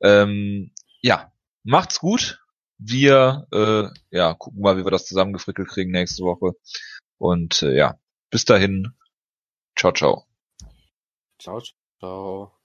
[0.00, 0.72] Ähm,
[1.02, 1.32] ja,
[1.64, 2.40] macht's gut.
[2.78, 6.52] Wir äh, ja gucken mal, wie wir das zusammengefrickelt kriegen nächste Woche.
[7.18, 7.98] Und äh, ja,
[8.30, 8.94] bis dahin.
[9.76, 10.26] Ciao, ciao.
[11.38, 11.62] Ciao,
[12.00, 12.57] ciao.